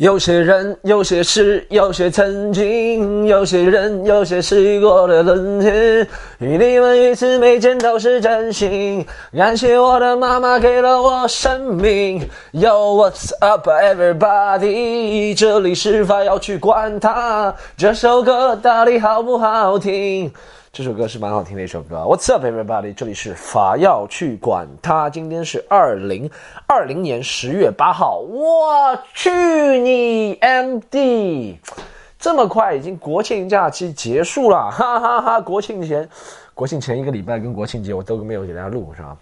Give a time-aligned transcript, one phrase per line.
[0.00, 9.04] 有些人，有些事，有些曾经，有些人，有些事过的春天，与你们一次没见都是真心。
[9.36, 12.26] 感谢我的妈妈给了我生命。
[12.54, 15.36] Yo what's up everybody？
[15.36, 20.32] 这里是法要去管它，这首歌到底好不好听？
[20.72, 21.96] 这首歌是蛮好听的一首歌。
[21.96, 22.94] What's up, everybody？
[22.94, 25.10] 这里是法要去管它。
[25.10, 26.30] 今天是二零
[26.68, 28.18] 二零年十月八号。
[28.20, 29.30] 我去
[29.80, 31.56] 你 MD！
[32.20, 35.40] 这么快，已经国庆假期结束了，哈哈哈！
[35.40, 36.08] 国庆前，
[36.54, 39.16] 国庆前一个礼拜跟国庆节我都没有给大家录，是吧？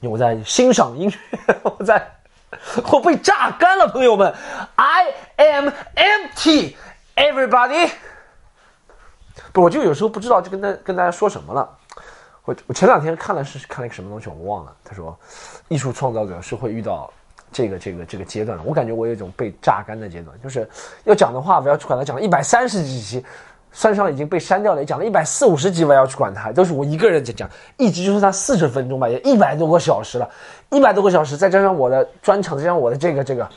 [0.00, 2.02] 因为我在欣赏音乐，我在，
[2.90, 4.32] 我被榨干了，朋友们。
[4.76, 6.76] I am empty,
[7.14, 7.90] everybody.
[9.52, 11.68] 不，我就有时候不知道就跟大跟大家说什么了。
[12.44, 14.72] 我我前两天看了是看了一个什么东西，我忘了。
[14.82, 15.16] 他说，
[15.68, 17.08] 艺术创造者是会遇到
[17.52, 18.64] 这个这个这个阶段的。
[18.64, 20.68] 我感觉我有一种被榨干的阶段，就是
[21.04, 23.24] 要讲的话，我要去管他讲了一百三十几集，
[23.70, 30.28] 算上已经被删掉了，讲了一百四五十集，我要去管他，都是我一个人在讲，一集就是他四十分钟吧，也一百多个小时了，
[30.70, 33.48] 一百多个小时，再加上我的专场，再加上我的这个这个。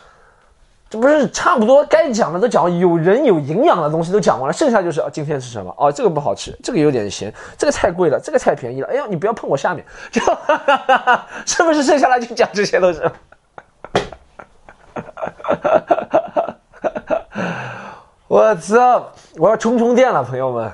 [0.96, 5.76] 不是差不多该讲的都讲，有人有营养的东西都讲完了，剩下就是啊，今天吃什么？
[5.78, 8.88] 哦，这个不好吃，这个有点咸，这个太贵了，这个太便宜了。
[8.88, 10.22] 哎呀，你不要碰我下面，就
[11.46, 13.12] 是不是剩下来就讲这些都是？
[18.28, 19.12] 我操！
[19.38, 20.72] 我要充充电了，朋友们。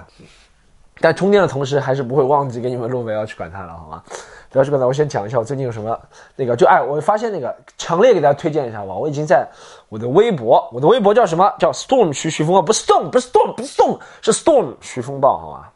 [1.00, 4.04] 但充电的同时，还是不会忘记给你们录，没要去管它了，好吗？
[4.52, 4.86] 主要去管它。
[4.86, 6.00] 我先讲一下我最近有什么
[6.36, 8.94] 那个，就哎，我发现那个，强烈给大家推荐一下吧。
[8.94, 9.48] 我已经在
[9.90, 11.52] 我的微博，我的微博叫什么？
[11.58, 15.68] 叫 Storm 徐徐风暴，不是 Storm，不是 Storm，不是 Storm，是 Storm 徐风暴，好吗？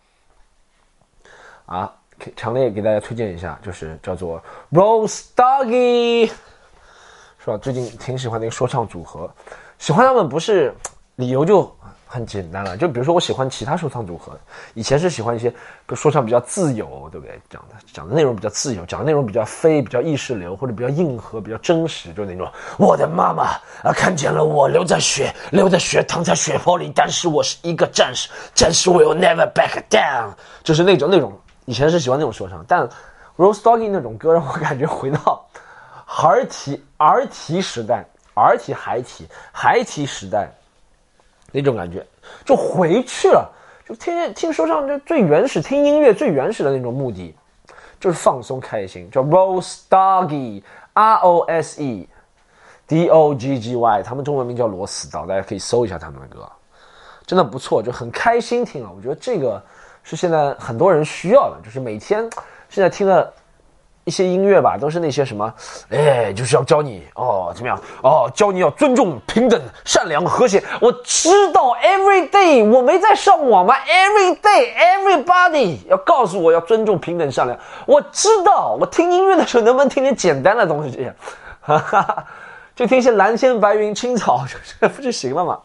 [1.66, 1.94] 啊，
[2.36, 6.28] 强烈给大家推荐一下，就是叫做 Rose Doggy，
[7.40, 7.58] 是吧？
[7.58, 9.30] 最近挺喜欢那个说唱组合，
[9.80, 10.74] 喜欢他们不是
[11.16, 11.75] 理由就。
[12.16, 14.32] 很简单了，就比如说我喜欢其他说唱组合，
[14.74, 15.54] 以前是喜欢一些
[15.94, 17.38] 说唱比较自由，对不对？
[17.50, 22.50] 讲的讲的内容比较自由，讲的内容比较飞，比较意识流，或者比较硬核，比较真实，就那种。
[22.78, 23.44] 我的妈妈
[23.84, 30.32] 啊，看见了我流在血，流在血，躺在血泊里，但是我是一个战士，战士 will never back down，
[30.64, 31.38] 就是那种那种。
[31.66, 32.88] 以前是喜欢那种说唱，但
[33.36, 35.46] Rose Doggy 那种歌让我感觉回到
[36.24, 38.06] 儿提儿提时代，
[38.36, 40.48] 儿提孩提孩提时代。
[41.56, 42.06] 那种感觉
[42.44, 43.50] 就回去了，
[43.88, 47.34] 就天天听说唱，就最原始听音乐最原始的那种目的，
[48.00, 49.10] 就是放松开心。
[49.10, 52.08] 叫 Rose Doggy，R O S E
[52.88, 56.48] D O G G Y，他们中文名叫螺丝刀，大家可以搜一下他们的歌，
[57.26, 58.92] 真的不错，就很开心听了。
[58.96, 59.64] 我觉得这个
[60.04, 62.30] 是现在很多人需要的，就是每天
[62.70, 63.34] 现在听的。
[64.06, 65.52] 一些音乐吧，都是那些什么，
[65.90, 70.64] 哎，就是要教你哦，怎么样哦，教你要尊重、平等、善良、和谐。
[70.80, 77.60] 我知道，every day，我没在上网吗？every day，everybody 要告诉我要尊重、平等、善良。
[77.88, 81.12] 我知道，我听音乐的时候能不能听点简单的东西？
[81.62, 82.26] 哈哈，
[82.76, 84.46] 就听一些蓝天白云、青草，
[84.80, 85.60] 这 不就行了吗？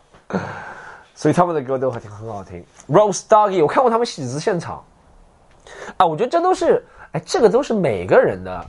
[1.15, 2.65] 所以他们的歌都很很好听。
[2.89, 4.83] Rose Doggy，我看过他们喜子现场，
[5.99, 6.83] 啊，我觉得这都是。
[7.13, 8.65] 哎，这个都是每个人的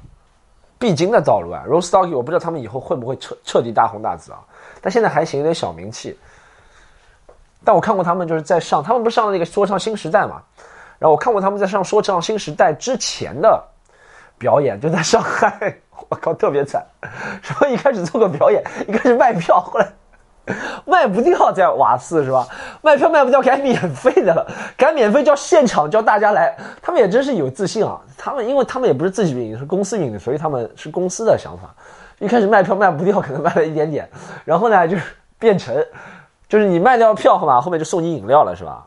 [0.79, 1.63] 必经的道路啊。
[1.68, 4.40] Rose Doggy，我不知道他们以后会不会彻彻底大红大紫啊？
[4.81, 6.18] 但现在还行，有点小名气。
[7.63, 10.41] 但我看过他们就是在上，他们不是上了那个说唱新时代嘛？
[10.97, 13.63] 然后我看过他们在上说唱新时代之前的
[14.40, 15.78] 表演，就在上海，
[16.09, 16.84] 我靠，特别惨。
[17.44, 19.88] 什么一开始做个表演，一开始卖票，后来。
[20.85, 22.47] 卖不掉在瓦斯是吧？
[22.81, 24.45] 卖票卖不掉改免费的了，
[24.78, 28.00] 改免费叫现场叫大家来，他们也真是有自信啊！
[28.17, 31.73] 他们因为他们也不是自己运营，是公司运营，所以他们是公司的想法。
[32.19, 34.07] 一开始卖票卖不掉，可能卖了一点点，
[34.45, 35.03] 然后呢就是
[35.40, 35.75] 变成，
[36.47, 38.85] 就是你卖掉票嘛，后面就送你饮料了是吧？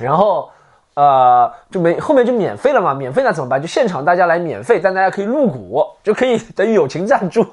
[0.00, 0.50] 然后
[0.94, 3.62] 呃就没后面就免费了嘛，免费那怎么办？
[3.62, 7.46] 就现场大家来免费，但大家可以入股，就可以等于友情赞助。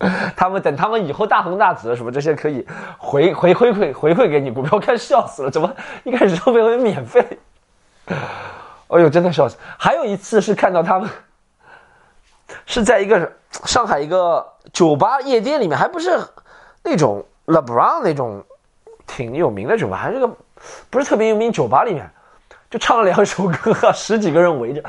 [0.34, 2.66] 他们等他们以后大红大紫什么这些可以
[2.96, 5.70] 回回回馈回馈给你股票，看笑死了，怎么
[6.04, 7.38] 一开始都被免费？
[8.88, 9.56] 哎呦，真的笑死！
[9.78, 11.08] 还有一次是看到他们
[12.64, 13.30] 是在一个
[13.66, 16.18] 上海一个酒吧夜店里面，还不是
[16.82, 18.42] 那种 LeBron 那种
[19.06, 20.28] 挺有名的酒吧，还是个
[20.88, 22.10] 不是特别有名酒吧里面，
[22.70, 24.82] 就唱了两首歌，十几个人围着。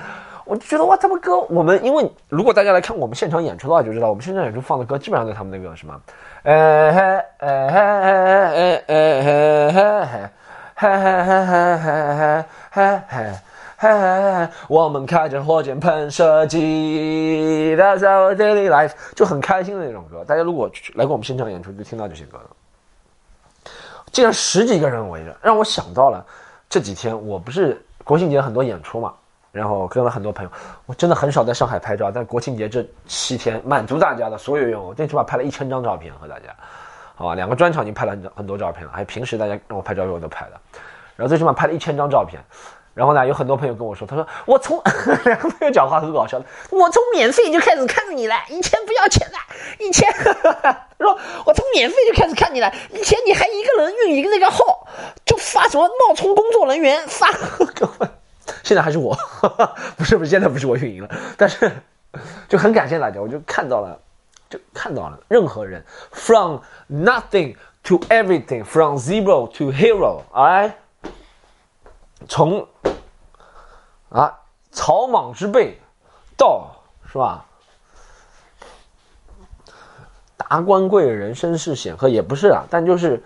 [0.51, 6.01] 我就觉得哇，他们歌我们，因为如果大家来看我们现场演出的话，就知道我们现场演出放的歌基本上都是他们那个什么，
[6.43, 6.99] 哎嘿
[7.37, 10.11] 哎嘿哎哎哎嘿嘿嘿
[10.75, 13.31] 嘿嘿嘿嘿嘿嘿嘿嘿嘿
[13.79, 13.87] 嘿
[14.43, 20.25] 嘿，我们开着火箭喷射机，That's our daily life，就很开心的那种歌。
[20.25, 23.71] 大家如果来过我们现场演出，就听到这些歌了。
[24.11, 26.25] 竟然十几个人围着，让我想到了
[26.69, 29.13] 这几天我不是国庆节很多演出嘛，
[29.51, 30.51] 然后跟了很多朋友，
[30.85, 36.55] 我真的很少在上海拍照，但国庆节这七天满足大家的所有愿望，最起码拍了一千张照片和大家，
[37.15, 40.61] 好吧，两个专场已经拍了很很多照片了，还有平时大家让我拍照片我都拍了，
[41.15, 42.41] 然后最起码拍了一千张照片。
[42.93, 44.77] 然后呢，有很多朋友跟我说，他说我从
[45.23, 49.37] 两个朋友讲话很搞笑的，我从免费就开始看你了，以前不要钱的，
[49.79, 50.11] 以前
[50.99, 54.85] 说我从免费就开始看你了，以前你还一个人运营那个号，
[55.25, 57.27] 就发什么冒充工作人员发，
[58.63, 59.15] 现在还是我，
[59.97, 61.71] 不是不是，现在不是我运营了，但是
[62.47, 63.99] 就很感谢大家，我就看到了，
[64.49, 66.59] 就看到了任何人，from
[66.89, 70.75] nothing to everything，from zero to hero，哎。
[72.27, 72.67] 从
[74.09, 74.39] 啊
[74.69, 75.75] 草莽之辈
[76.37, 76.69] 到
[77.11, 77.43] 是吧？
[80.37, 83.23] 达官贵人身世显赫也不是啊，但就是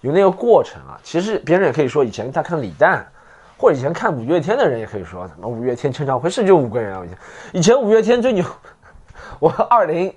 [0.00, 0.98] 有那个过程啊。
[1.04, 3.06] 其实别人也可以说，以前他看李诞，
[3.58, 7.02] 或者以前看五月天的人也可以说，什么五月天签唱会是就五个人啊。
[7.04, 7.18] 以前
[7.52, 8.44] 以前五月天最牛，
[9.40, 10.14] 我二零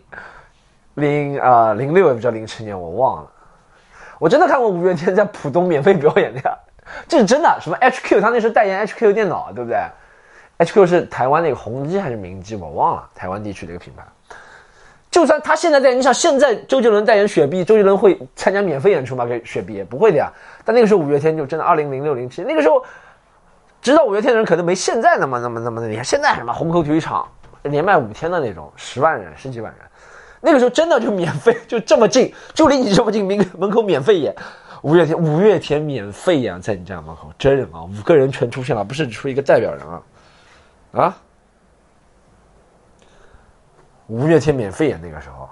[0.93, 3.31] 零啊零六也不知道零七年我忘了，
[4.19, 6.55] 我真的看过五月天在浦东免费表演的呀。
[7.07, 8.21] 这是真的，什么 HQ？
[8.21, 9.79] 他那时候代言 HQ 电脑，对不对
[10.59, 12.55] ？HQ 是台湾那个宏基还是明基？
[12.55, 14.03] 我忘了，台湾地区的一个品牌。
[15.09, 19.25] 就算他现在在，你想现在周杰伦代言雪碧，周杰伦会参加免费演出吗？
[19.25, 20.31] 给雪碧不会的呀。
[20.63, 22.83] 但那个时候五月天就真的二零零六零七，那个时候
[23.81, 26.03] 知道五月天的人可能没现在那么那么那么厉害。
[26.03, 27.27] 现在什么虹口体育场
[27.63, 29.81] 连卖五天的那种，十万人十几万人，
[30.39, 34.35] 那个时候真的就免费，就这么近，就离你这么近，门门口免费演。
[34.83, 40.01] 五月天，五月天免费演在你家门口，真人啊，五个人全出现了，不是出一个代表人啊，
[40.93, 41.17] 啊，
[44.07, 45.47] 五月天免费演那个时候，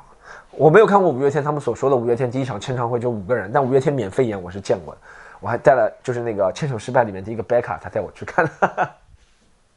[0.52, 5.02] 我没有看过五月天他们所说的五月天第一场签唱会就五个人，但五月天免费演我是见过的，
[5.40, 8.50] 我还带了就是那个牵手失败里面的一个贝卡，他带我去看，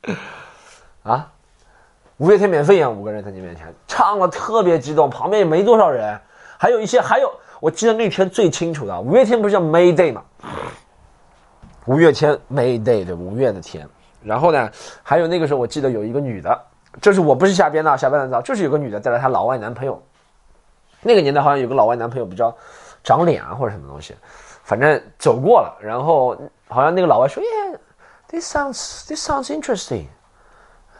[1.04, 1.30] 啊，
[2.16, 6.18] 五月天免费演五个人在你面前唱了特别激动，旁边也没多少人，
[6.58, 7.32] 还有一些还有。
[7.60, 10.24] 我记得那天最清楚的，五月天不是叫 May Day 吗？
[11.84, 13.88] 五月天 May Day 对，五月的天。
[14.24, 14.68] 然后呢，
[15.04, 16.60] 还有那个时候我记得有一个女的，
[17.00, 20.02] 就是我不是瞎编的，瞎编的造，就是有个女的带了她老外男朋友。
[21.02, 22.56] 那个年代好像有个老外男朋友比较
[23.04, 24.16] 长脸啊或者什么东西，
[24.62, 25.78] 反正走过了。
[25.80, 26.36] 然后
[26.68, 30.06] 好像那个老外说：“Yeah，this sounds this sounds interesting。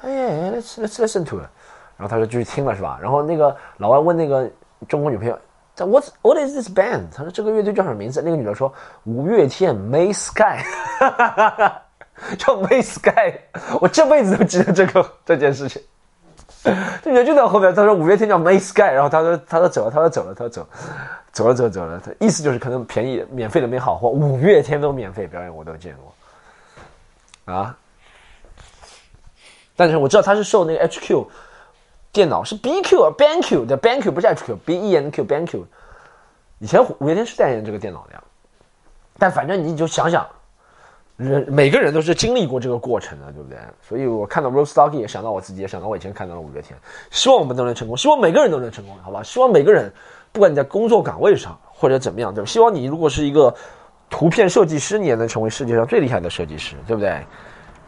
[0.05, 1.49] ”“Yeah，let's let's listen to it。”
[1.97, 2.99] 然后他就继续听了是吧？
[3.01, 4.51] 然后那个老外问那个
[4.89, 5.39] 中国女朋友。
[5.79, 7.07] What What is this band？
[7.15, 8.21] 他说这个乐队叫什么名字？
[8.23, 8.73] 那个女的说
[9.05, 10.63] 五月天 May Sky，
[10.99, 11.83] 哈哈哈
[12.39, 13.41] 叫 May Sky。
[13.81, 15.83] 我这辈子都记得这个这件事情。
[17.03, 20.69] 这女的就在后面，他说五月天叫 May Sky，然后他说他说走了，他说走了，他说走，
[21.33, 22.01] 走了走了走了。
[22.05, 27.77] 他意思就是可能便宜免费的没好货，五月天都免费表演我都见过啊。
[29.75, 31.27] 但是我知道他是受那个 HQ。
[32.13, 35.65] 电脑是 BQ BenQ 的 BenQ 不是 HQ，B E N Q BenQ。
[36.59, 38.23] 以前五月天是代言这个电脑的呀，
[39.19, 40.29] 但反正你就想想，
[41.17, 43.59] 人每个人都是经历过这个过程的，对不对？
[43.81, 46.79] 所以我看到 Rose Doggy 也想到我自己，也想到我以前看到了五月天。
[47.11, 49.23] 希望我们都能成功，希望每个人都能成功，好吧？
[49.23, 49.91] 希望每个人，
[50.33, 52.49] 不管你在工作岗位上或者怎么样，对吧？
[52.49, 53.55] 希望你如果是一个
[54.09, 57.25] 图片设计师，你也能成为世界上最厉害的设计师，对不对？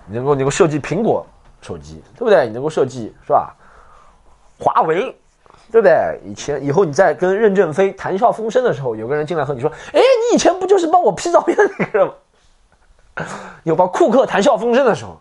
[0.06, 1.26] 你能够能够设计苹果
[1.62, 2.46] 手机，对不对？
[2.46, 3.54] 你能够设计，是吧？
[4.58, 5.16] 华为，
[5.72, 6.20] 对不对？
[6.24, 12.14] 以前以后你在跟任正非谈笑风生的时候，有个人进来和你说：“哎，你以前不就是帮我 P 照片的那个人吗？”
[13.64, 15.20] 有帮库克谈笑风生的时候，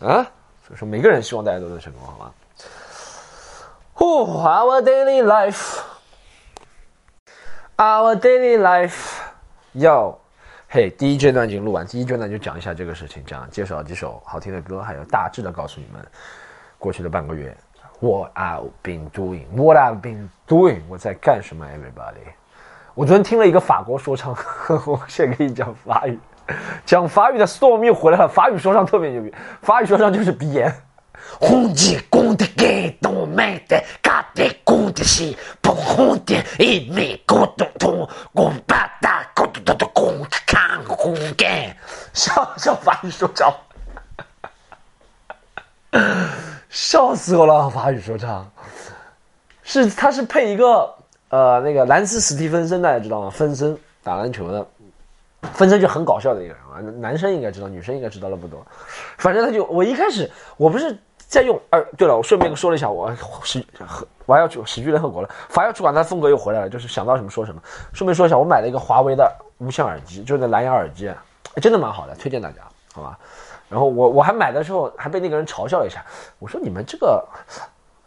[0.00, 0.26] 啊，
[0.66, 2.32] 所以说每个人希望大家都能成功，好吗
[4.00, 5.80] ？Our daily life,
[7.78, 9.20] our daily life，
[9.74, 10.18] 要，
[10.68, 16.04] 嘿，第一阶段已经录完，第一阶段就讲一下这个事情，讲介绍几首好听的歌，还有大致的告诉你们
[16.76, 17.56] 过去的半个月。
[18.00, 22.32] What I've been doing, what I've been doing，我在干什么？Everybody，
[22.94, 24.36] 我昨天听了一个法国说唱，
[24.84, 26.18] 我现在给你讲法语，
[26.84, 28.26] 讲法语的 Storm 又回来了。
[28.26, 29.32] 法语说唱特别牛逼，
[29.62, 30.74] 法语说唱就是鼻炎。
[31.40, 41.76] 红的公的给东买的，嘎的公的西不红的，一米咕咚咚，公巴达咕咚咚咚，公看红干，
[42.12, 43.52] 笑笑法语说唱。
[46.68, 47.70] 笑死我了！
[47.70, 48.48] 法语说唱，
[49.62, 50.94] 是他是配一个
[51.30, 53.30] 呃那个兰斯史蒂芬森，大家知道吗？
[53.30, 54.66] 分身打篮球的，
[55.54, 58.64] 分身就很搞笑的一个人啊，男生应该知道，女生应该知道的不多。
[59.16, 60.96] 反正他就我一开始我不是
[61.28, 63.64] 再用二，对了，我顺便说了一下，我喜
[64.24, 67.60] 我还要去喜剧联合国了，法要去管他风格又回来了，就是想到什么说什么。
[67.92, 71.12] 顺便说一下，我买了一个华为的无线耳机，就是那蓝牙耳机，
[71.60, 72.62] 真的蛮好的，推荐大家，
[72.94, 73.18] 好吧？
[73.68, 76.02] 然后我我还买的时候还被那个人嘲笑了一下，
[76.38, 77.22] 我说你们这个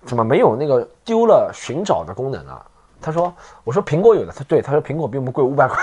[0.04, 2.66] 怎么没有那个丢了寻找的功能啊？
[3.00, 3.32] 他说，
[3.64, 5.78] 我说苹果有的，他对他说苹果比我们贵五百块，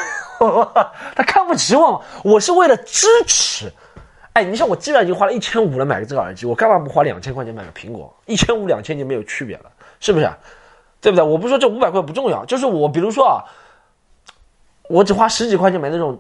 [1.17, 3.73] 他看不起我，我是为了支持。
[4.39, 8.15] 哎，你像我既然已经花了一千五了买个这个耳机，我干嘛不花两千块钱买个苹果？
[8.25, 9.65] 一千五两千就没有区别了，
[9.99, 10.31] 是不是？
[11.01, 11.25] 对不对？
[11.25, 13.43] 我不说这五百块不重要，就是我比如说啊，
[14.89, 16.17] 我只花十几块钱买那种。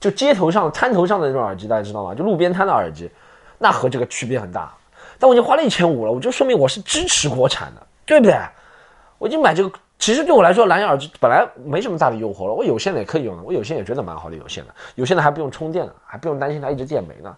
[0.00, 2.14] 就街头上摊头上的那种耳机，大家知道吗？
[2.14, 3.10] 就路边摊的耳机，
[3.56, 4.70] 那和这个区别很大。
[5.18, 8.38] 但我已经花了一千五了，我就说明我是支持国产的，对不对？
[9.16, 12.52] 我已经买这个，其实对我来说，蓝牙耳机本来没什么大的诱惑了。
[12.52, 17.34] 我有线的也可以用的，我有线也觉得蛮好的，有线的，有线的还不用充电呢，还不用担心它一直电没呢。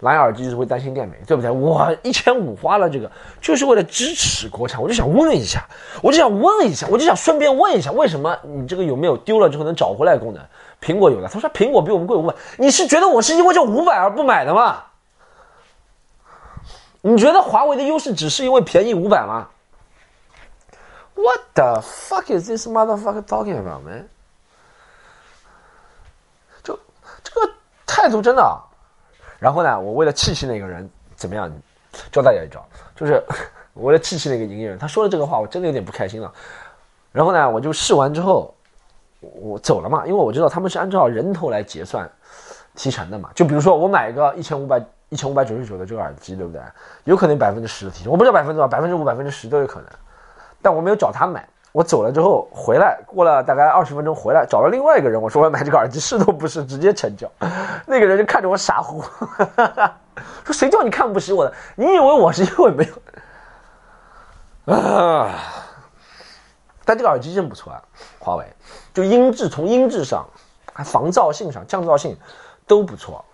[0.00, 1.50] 蓝牙耳机就是会担心电没，对不对？
[1.50, 4.80] 我一千五花了这个，就是为了支持国产。
[4.82, 5.62] 我就想问一下，
[6.02, 10.42] 我就想问一下，我就想顺便问一下，为什么你这个有没有丢了之后能找回来功能？
[10.82, 14.84] 苹果有的，他说苹果比我们贵五百，你是觉得我是因为这五百而不买的吗？
[17.02, 19.48] 你觉得华为的优势只是因为便宜五百吗
[21.22, 24.08] ？What the fuck is this motherfucker talking about, man？
[26.62, 26.78] 就
[27.22, 27.52] 这个
[27.86, 28.60] 态度真的。
[29.38, 31.50] 然后呢，我为了气气那个人，怎么样？
[32.12, 33.22] 教大家一招，就是
[33.74, 36.32] 我为了气气那个营业员，他说了这个话，我真的有点不开心了。
[37.12, 38.54] 然后呢，我就试完之后。
[39.20, 42.10] 我走了嘛，因为我知道他们是按照人头来结算
[42.74, 43.28] 提成的嘛。
[43.34, 46.62] 就比如说我买一个一千五百一千五百九十九的这个耳机，对不对？
[47.04, 49.90] 有可能百分之十的提成，我不知道百分之多少，百分之五、百分之十都有可能。
[50.62, 57.30] 但我没有找他买，我走了之后回来，过了大概二十分钟回来，找了另外一个人，我说我要买这个耳机，试都不是，直接成交。
[57.86, 59.02] 那个人就看着我傻乎，
[60.44, 61.52] 说谁叫你看不起我的？
[61.76, 62.84] 你以为我是因为没
[64.66, 64.74] 有？
[64.74, 65.30] 啊！
[66.84, 67.82] 但这个耳机真不错啊，
[68.18, 68.44] 华为。
[68.92, 70.28] 就音质，从音质上，
[70.72, 72.18] 还防噪性上、降噪性
[72.66, 73.24] 都不错。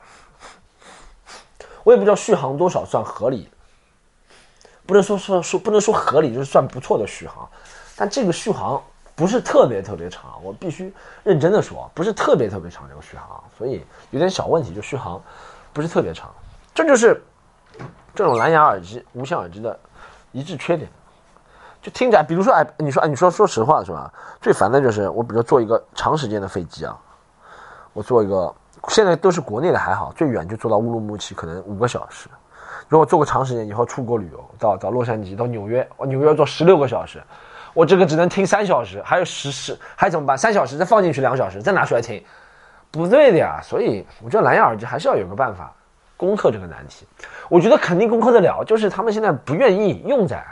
[1.83, 3.51] 我也不知道续航多少算合理，
[4.87, 7.49] 不能说说说不能说合理，就是算不错的续航。
[7.97, 8.81] 但这个续航
[9.15, 10.93] 不是特别特别长，我必须
[11.25, 15.21] 认真的说，不是特别特别长这个续航，所以有点小问题，就续航
[15.73, 16.31] 不是特别长。
[16.75, 17.23] 这就是
[18.15, 19.79] 这种蓝牙耳机、无线耳机的
[20.33, 20.89] 一致缺点。
[21.83, 24.13] 就听着，比如说，哎，你说，哎，你说，说实话是吧？
[24.41, 26.99] 最烦的就是我，比如坐一个长时间的飞机啊，
[27.93, 28.53] 我坐一个，
[28.89, 32.29] 现在都是国内的还好，最远就坐到乌鲁木齐，可能五个小时。
[32.89, 37.23] 如果坐个长时间以后出国旅游，到到洛杉矶，到纽约，我纽约坐十六个小时，
[37.75, 40.39] 我这个只能听三小时，还有十十，还怎么办？
[40.39, 42.23] 三小时再放进去两小时，再拿出来听，
[42.91, 43.61] 不对的呀。
[43.63, 45.73] 所以我觉得蓝牙耳机还是要有个办法
[46.17, 47.07] 攻克这个难题。
[47.49, 50.45] 我觉得肯定攻克得了，就是他们现在不愿意用在。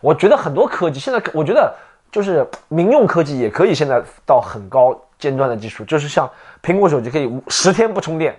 [0.00, 1.74] 我觉得很多科技现在，我觉得
[2.12, 6.30] 就是民用科技也可以现在到很高尖端的技术，就是像
[6.62, 8.38] 苹果手机可以十天不充电，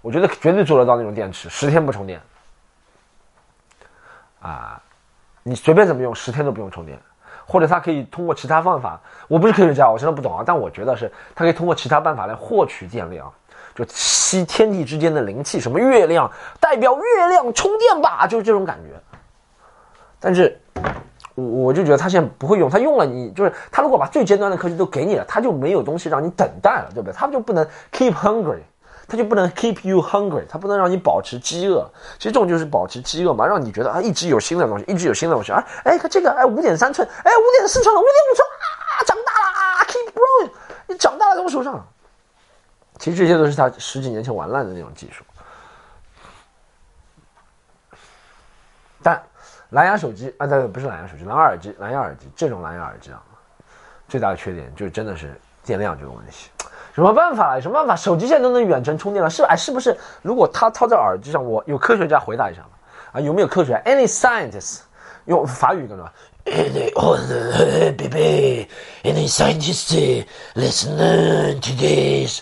[0.00, 2.18] 我觉得绝对做得到那种电池十天不充电，
[4.40, 4.80] 啊，
[5.42, 6.98] 你随便怎么用十天都不用充电，
[7.46, 13.32] 或者它可以通过其他方法，我不是科学家，我真的不懂啊，但我觉得是它可以通过其他办法来获取电量，
[13.74, 16.30] 就吸天地之间的灵气，什么月亮
[16.60, 18.90] 代表月亮充电吧，就是这种感觉。
[20.20, 20.60] 但是，
[21.34, 27.12] 我我就觉得他现在不会用，他用了你就是他如果把最尖端的科技都给你了，他就没有东西让你等待了，对不对？
[27.12, 28.58] 他们就不能 keep hungry，
[29.08, 31.90] 它就不能 keep you hungry，它不能让你保持饥饿。
[32.18, 35.64] 其实这种就是保持饥饿嘛，让你觉得啊一直有新的东西，一直有新的东西啊。
[35.84, 40.50] 哎，它这个哎五点三寸，哎五点四寸了，五点五寸啊，长大了啊，keep growing，
[40.86, 41.82] 你长大了在我手上。
[42.98, 45.24] 其实这些都是他十几年前玩烂的那种技术，
[49.02, 49.20] 但。
[49.72, 53.22] 蓝牙手机啊，对，不是蓝牙手机，蓝牙耳机，蓝牙耳机这种蓝牙耳机啊，
[54.08, 56.48] 最大的缺点就是真的是电量这个问题。
[56.98, 57.54] 什么办法？
[57.54, 57.94] 有什么办法？
[57.94, 59.96] 手机现在都能远程充电了，是哎，是不是？
[60.20, 62.70] 如果它套在耳机上，我有科学家回答一下吗？
[63.12, 64.80] 啊，有没有科学？Any scientist？
[65.26, 66.12] 用法语跟着
[66.46, 68.68] ？Any other baby?
[69.04, 69.94] Any scientist
[70.56, 70.96] listen
[71.60, 72.40] to this?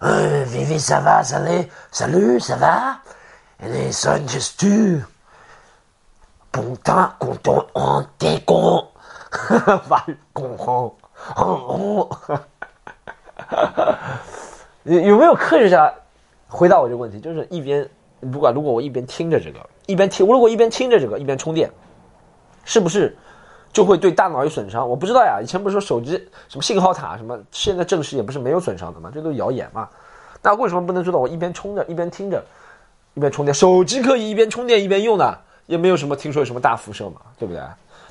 [0.00, 1.24] Uh, Vivi, ça va?
[1.24, 3.00] Salut, salut, ça va?
[3.60, 5.02] Any scientists too?
[6.52, 8.86] 蹦哒咕咚昂地咕，
[9.88, 10.94] 发咕轰
[11.34, 12.08] 轰，
[13.50, 13.98] 哈
[14.84, 15.92] 有有没有科学家
[16.48, 17.20] 回答我这个问题？
[17.20, 17.88] 就是一边
[18.32, 21.70] 不管，如果我一边听着这个，一边听，如果一边听着这个，一边充电，
[22.64, 23.16] 是不是
[23.72, 24.88] 就会对大脑有损伤。
[24.88, 26.12] 我不知道呀，以前不是说手机
[26.48, 29.88] 什么信号塔什么，现在证实也不是没有损伤的嘛，这都是谣言嘛。
[30.42, 32.44] 那为什么不能做到我一边充着一边听着，
[33.14, 33.54] 一边充电？
[33.54, 37.62] 手机可以一边充电一边用的，也没有什么听说有什么大辐射嘛，对不对？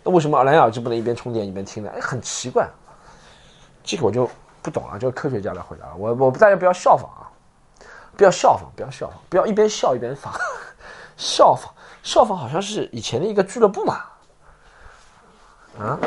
[0.04, 1.92] 那为什么蓝牙耳机不能一边充电一边听呢？
[1.94, 2.68] 哎，很奇怪，
[3.84, 4.28] 这个我就
[4.62, 5.94] 不懂啊，就是科学家来回答。
[5.98, 7.28] 我我大家不要效仿啊，
[8.16, 10.34] 不要效仿，不要效仿，不要一边笑一边 仿，
[11.18, 14.02] 效仿效仿好像是以前的一个俱乐部嘛，
[15.80, 15.98] 啊。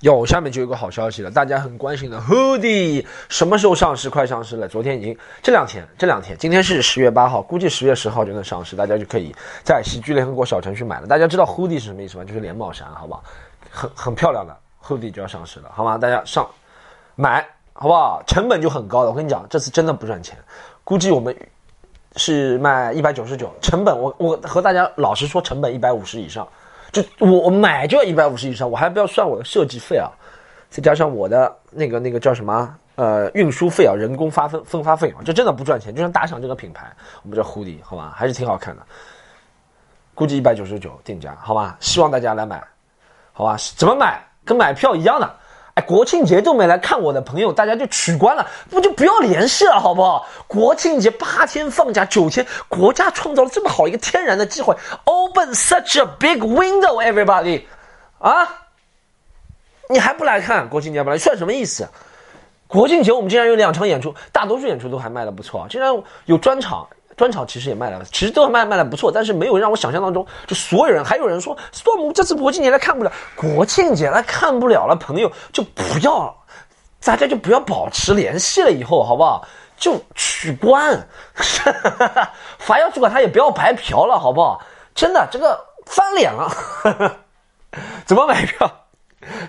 [0.00, 4.08] 有，下面就有个好消息了，大家很关心的 Hoodie 什么时候上市？
[4.08, 4.66] 快上市了！
[4.66, 11.06] 昨天已经，这两天，这两天，今天是十月八号，估计十月十号就能上市，大家就可以在喜剧联合国小程序买了。
[11.06, 12.24] 大家知道 Hoodie 是什么意思吗？
[12.24, 13.22] 就是连帽衫，好不好？
[13.70, 15.98] 很很漂亮的 Hoodie 就要上市了，好吗？
[15.98, 16.48] 大家上
[17.14, 18.22] 买，好不好？
[18.26, 20.36] 成本就很高的，我跟你讲，这次真的不赚钱，
[20.84, 21.36] 估计我们
[22.16, 26.46] 是卖一百九十九，成本我我和大家老实说，成本一百五十以上。
[26.92, 30.10] 就我我买就要一百五十以上，我还不要算我的设计费啊，
[30.70, 35.94] 再加上我的那个那个叫什么呃运输费啊，人工发分分发费啊，这真的不赚钱。
[35.94, 36.90] 就像大象这个品牌，
[37.22, 38.82] 我们叫 Hoodie 好吧，还是挺好看的，
[40.16, 42.60] 估计一百九十九定价好吧，希望大家来买，
[43.32, 43.56] 好吧？
[43.76, 44.20] 怎么买？
[44.44, 45.32] 跟买票一样的。
[45.80, 50.26] 国庆节都没来看我的朋友，大家就取关了，不就不要联系了，好不好？
[50.46, 57.62] 国庆节八天放假九天，国家创造了这么好一个天然的机会，open such a big window，everybody，
[58.18, 58.48] 啊，
[59.88, 61.88] 你还不来看国庆节不来，算什么意思？
[62.66, 65.92] 国庆节我们竟然有两场演出，大多数演出都还卖的不错，竟然
[66.26, 66.86] 有专场。
[67.20, 76.34] 专场其实也卖了，其实都卖卖的不错，但是没有让我想象当中，就所有人，还有人说，Storm 这次国庆节来看不了，国庆节来看不了了，朋友就不要，
[77.04, 79.46] 大家就不要保持联系了，以后好不好？
[79.76, 81.06] 就取关，
[82.58, 84.62] 罚要主管他也不要白嫖了，好不好？
[84.94, 86.50] 真的这个翻脸了，
[88.06, 88.70] 怎么买票？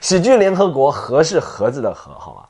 [0.02, 2.44] 喜剧联合国盒是盒子的盒，好吗？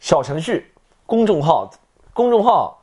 [0.00, 0.72] 小程序，
[1.04, 1.70] 公众号，
[2.14, 2.77] 公众号。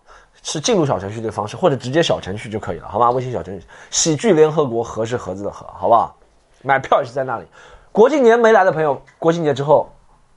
[0.47, 3.09] 是进入小程序的方式，或者直接小程序就可以了，好吗？
[3.09, 6.15] 微信小程序，喜剧联合国盒是盒子的盒，好不好？
[6.61, 7.45] 买票也是在那里。
[7.91, 9.91] 国庆节没来的朋友，国庆节之后，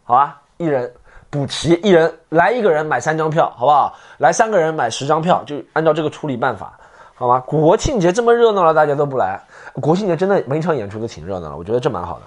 [0.04, 0.90] 好吧，一人
[1.28, 3.94] 补齐，一人来一个人买三张票，好不好？
[4.16, 6.78] 来三个人买十张票，就按照这个处理办法，
[7.14, 7.40] 好吗？
[7.40, 9.38] 国庆节这么热闹了，大家都不来。
[9.74, 12.24] 国庆节真的每场演出都挺热闹的，我觉得这蛮好的，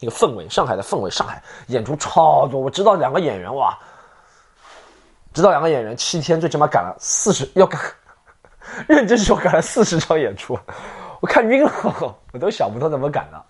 [0.00, 2.60] 一个氛围，上海的氛围，上海演出超多。
[2.60, 3.78] 我知道两个演员哇。
[5.32, 7.80] 知道两个演员七天最起码赶了四十，要赶，
[8.86, 10.58] 认真说赶了四十场演出，
[11.20, 11.72] 我看晕了，
[12.32, 13.44] 我都想不通怎么赶的。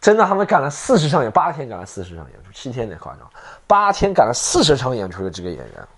[0.00, 3.28] 真的，他们赶了四十场演，八天赶了四十场演出，七天得夸张，
[3.66, 5.88] 八天赶了四十场演出的这个演员，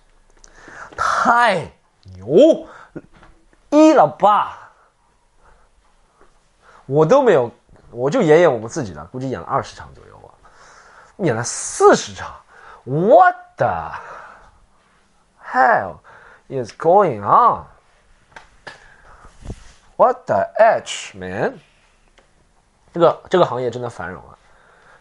[0.97, 1.71] 太
[2.17, 2.67] 牛
[3.69, 4.71] 一了吧？
[6.87, 7.51] 我都没有，
[7.91, 10.31] 我就演演我们自己的，估计演了二十场左右吧，
[11.19, 12.35] 演了四十场，
[12.85, 13.25] 我
[13.57, 13.93] 的。
[15.53, 15.99] Hell
[16.49, 17.65] is going on?
[19.97, 21.55] What the h man？
[22.93, 24.39] 这个这个行业真的繁荣了，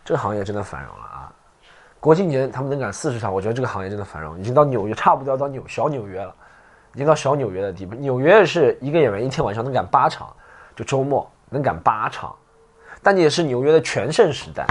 [0.06, 1.34] 这个行业真的繁荣了啊！
[2.00, 6.36] 国庆节他们能赶四十场，我觉得这个行业真的繁荣，已经到纽约，差不多到纽小纽约了，
[6.94, 7.96] 已经到小纽约的地步。
[7.96, 10.32] 纽约是一个演员一天晚上能赶八场，
[10.76, 12.36] 就周末能赶八场，
[13.02, 14.66] 但也是纽约的全盛时代，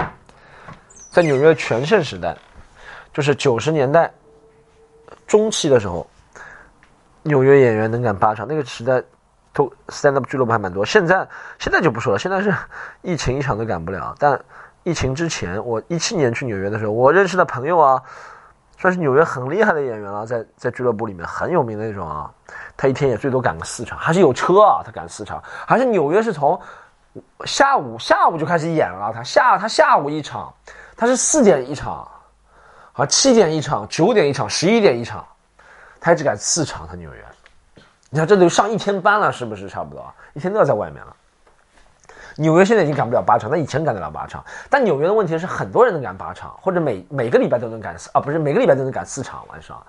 [1.11, 2.37] 在纽约的全盛时代，
[3.11, 4.11] 就是九十年代。
[5.27, 6.05] 中期的时候，
[7.23, 9.03] 纽约演员能赶八场，那个时代，
[9.53, 10.85] 都 stand up 俱乐部还蛮多。
[10.85, 11.27] 现在
[11.59, 12.53] 现在就不说了，现在是
[13.01, 14.15] 疫情一场都赶不了。
[14.17, 14.39] 但
[14.83, 18.01] 疫情之前，我一七年去纽约的时候，我认识的朋友啊，
[18.77, 22.31] 算是纽约很厉害的演员了，在在俱乐部里面很有名的那种啊。
[22.77, 26.59] 他一天也最多赶个四场，还是有车啊，他赶四场，还是纽约是从
[27.45, 30.51] 下午下午就开始演了，他下他下午一场，
[30.95, 32.07] 他是四点一场。
[32.99, 35.25] 啊，七点一场，九点一场，十一点一场，
[36.01, 36.85] 他只赶四场。
[36.85, 37.25] 他纽约，
[38.09, 40.05] 你看这都上一天班了，是不是差不多？
[40.33, 41.15] 一天都要在外面了。
[42.35, 44.43] 纽约现在已经赶不了八场，那以前赶得了八场。
[44.69, 49.81] 但纽约的问题是，很多人能赶八场，或者每每个礼拜都能赶四啊，不是每个礼拜都能赶四场晚上。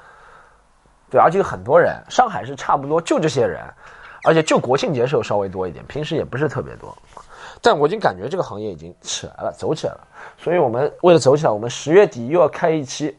[1.11, 3.63] 对，而且有很多人，上海是差不多就这些人，
[4.23, 6.97] 而且就国庆节时候稍微多一点，平时也不是特别多。
[7.63, 10.01] 但我已经感觉这个行业已经起来了，走起来了。
[10.39, 13.17] 所以，我们为了走起来，我们十月底又要开一期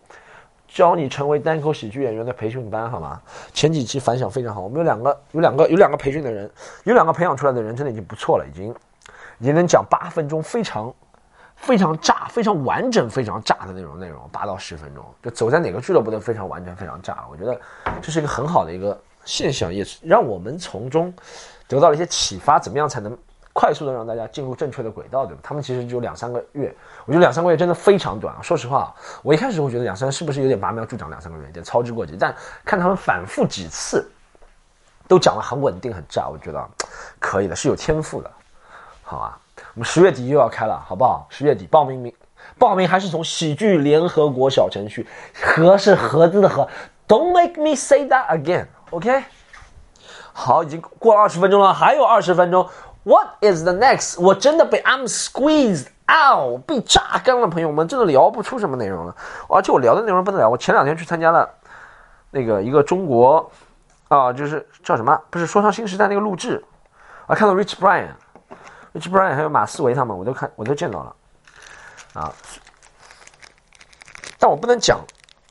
[0.68, 3.22] 教你成为单口喜剧演员的培训班，好吗？
[3.54, 6.50] 前几期反响非常好，我们有两个、有两个、有两个培训的人，
[6.86, 8.74] 有两个培养出来的人，真的已经不错了，已经
[9.38, 10.92] 已经能讲八分钟，非常
[11.56, 17.26] 非常炸、非常完整、非常炸的那种内容，八到十分钟，就走在哪个俱乐部都非常完整、非常炸。
[17.30, 17.60] 我觉得
[18.02, 21.14] 这是一个很好的一个现象，也是让我们从中
[21.68, 23.16] 得到了一些启发，怎么样才能。
[23.54, 25.42] 快速的让大家进入正确的轨道，对吧？
[25.44, 26.74] 他们其实只有两三个月，
[27.06, 28.42] 我觉得两三个月真的非常短啊。
[28.42, 32.16] 说实话，我一开始会觉得两三是不是有点拔苗助长，两三个月有点操之过急。
[32.18, 32.34] 但
[32.64, 34.10] 看他们反复几次，
[35.08, 36.66] 都讲得很稳定很炸，我觉得
[37.20, 38.32] 可以的，是有天赋的，
[39.04, 39.38] 好啊？
[39.76, 41.28] 我们十月底又要开了，好不好？
[41.30, 42.14] 十月底报名名，
[42.58, 45.06] 报名还是从喜剧联合国小程序，
[45.44, 46.68] 盒是盒子的盒
[47.08, 49.24] ，Don't make me say that again，OK？
[50.34, 52.68] 好，已经过了二十分钟了，还有二十分钟。
[53.04, 54.22] What is the next？
[54.22, 59.16] 我真的被 I'm squeezed out，被榨干了，朋友们，真的聊不出什么内容了。
[59.50, 61.50] 而且我聊的内容不得了，我前两天去参加了
[62.30, 63.52] 那个一个中国
[64.08, 65.20] 啊，就是叫什么？
[65.32, 66.64] 不是说唱新时代那个录制，
[67.26, 71.16] 我看到 Rich Brian，Rich Brian 还有马思唯他们，我都看，我都见到了
[72.14, 72.32] 啊。
[74.38, 75.00] 但我不能讲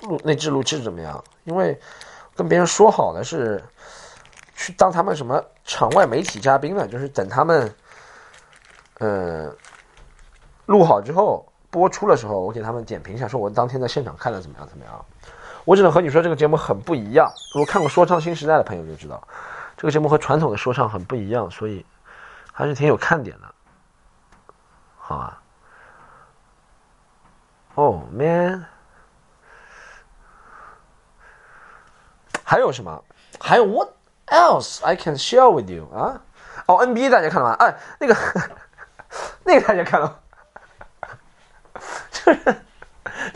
[0.02, 1.76] 录那支录制怎么样，因为
[2.36, 3.60] 跟别人说好的是。
[4.60, 6.86] 去当他们什么场外媒体嘉宾了？
[6.86, 7.74] 就是等他们，
[8.98, 9.50] 呃，
[10.66, 15.02] 录好之后播出的时候，我给他们点评一下，说我当天在现场看的怎么样怎么样。
[15.64, 17.32] 我只能和你说，这个节目很不一样。
[17.54, 19.26] 如果看过《说唱新时代》的朋友就知道，
[19.78, 21.86] 这个节目和传统的说唱很不一样，所以
[22.52, 23.54] 还是挺有看点的，
[24.98, 25.42] 好吧
[27.76, 28.66] ？Oh man，
[32.44, 33.02] 还有什么？
[33.40, 33.90] 还有我。
[34.30, 36.22] Else I can share with you 啊，
[36.66, 37.56] 哦，NBA 大家看了吗？
[37.58, 38.16] 哎，那个，
[39.44, 40.20] 那个大家看了，
[42.12, 42.40] 就是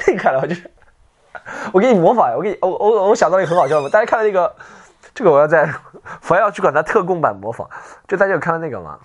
[0.07, 0.71] 那个看了，就是
[1.73, 4.55] 我给你模仿，我给你，我我我想到一个很好笑的，大家看了那个，
[5.13, 5.69] 这个我要在
[6.23, 7.69] 佛要去管它特供版模仿，
[8.07, 8.99] 就大家有看到那个吗？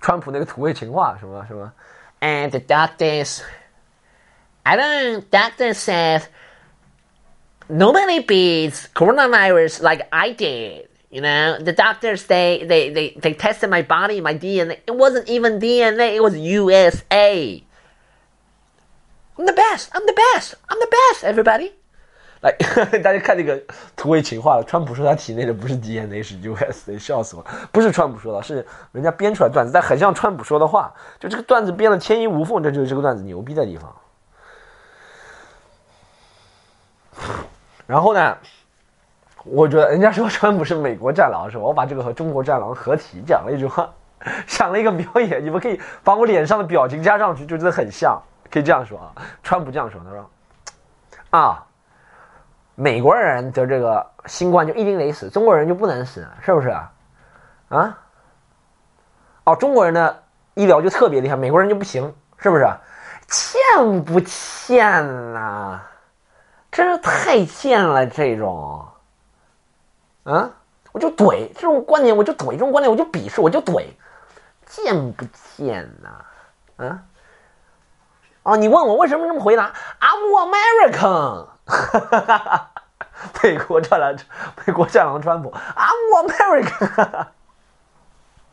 [0.00, 1.72] 川普那个土味情话什么什么
[2.20, 3.40] ？And the doctors,
[4.62, 6.22] I don't doctor said.
[7.69, 10.89] nobody beats coronavirus like I did.
[11.09, 14.79] You know, the doctors they they they, they tested my body, my DNA.
[14.87, 16.15] It wasn't even DNA.
[16.15, 17.63] It was USA.
[19.37, 19.89] I'm the best.
[19.93, 20.55] I'm the best.
[20.69, 21.23] I'm the best.
[21.23, 21.71] Everybody.
[22.41, 22.51] 来，
[23.01, 23.61] 大家看那个
[23.95, 24.63] 土味情话了。
[24.65, 27.45] 川普说他体内的不是 DNA，是 USA，笑死我！
[27.71, 30.93] 不是川普说的，是人家编出来段子，但很像川普说的话。
[31.21, 33.95] 就这个段子编的天衣无缝，这就是这个段子牛逼的地方。
[37.88, 38.36] 然后呢，
[39.44, 41.64] 我觉得人家说川普是美国战狼是吧？
[41.64, 43.88] 我把这个和中国战狼合体讲了一句话，
[44.46, 48.20] 想了一个表演，你们可以把我脸上的表情加上去，就真的很像。
[48.50, 50.30] 可以这样说啊，川普这样说，他说
[51.38, 51.66] ：“啊，
[52.74, 56.92] 美国人得这个新冠就一定得死，中国人就不能死，是不是啊？
[57.70, 57.98] 啊？
[59.44, 60.22] 哦，中国人的
[60.54, 62.66] 医疗就特别厉害，美国人就不行，是不是？
[63.28, 65.80] 欠不欠呐？”
[66.70, 68.86] 真是太贱了，这种，
[70.24, 70.50] 啊，
[70.92, 73.86] 我就怼这种观点，我就怼这种观点，我就鄙视，我就怼，
[74.66, 75.24] 贱不
[75.56, 76.84] 贱呐？
[76.84, 77.02] 啊，
[78.44, 82.70] 哦，你问我为什么这么回答？I'm American，哈哈哈哈
[83.42, 84.16] 美国战狼，
[84.64, 87.26] 美国战狼川普，I'm American，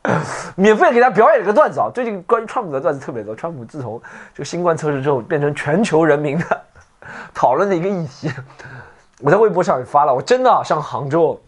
[0.56, 1.92] 免费给他表演一个段子啊！
[1.94, 4.02] 最近关于川普的段子特别多，川普自从
[4.34, 6.66] 这个新冠测试之后，变成全球人民的。
[7.34, 8.32] 讨论的一个议题，
[9.22, 10.14] 我在微博上也发了。
[10.14, 11.40] 我真的上杭州，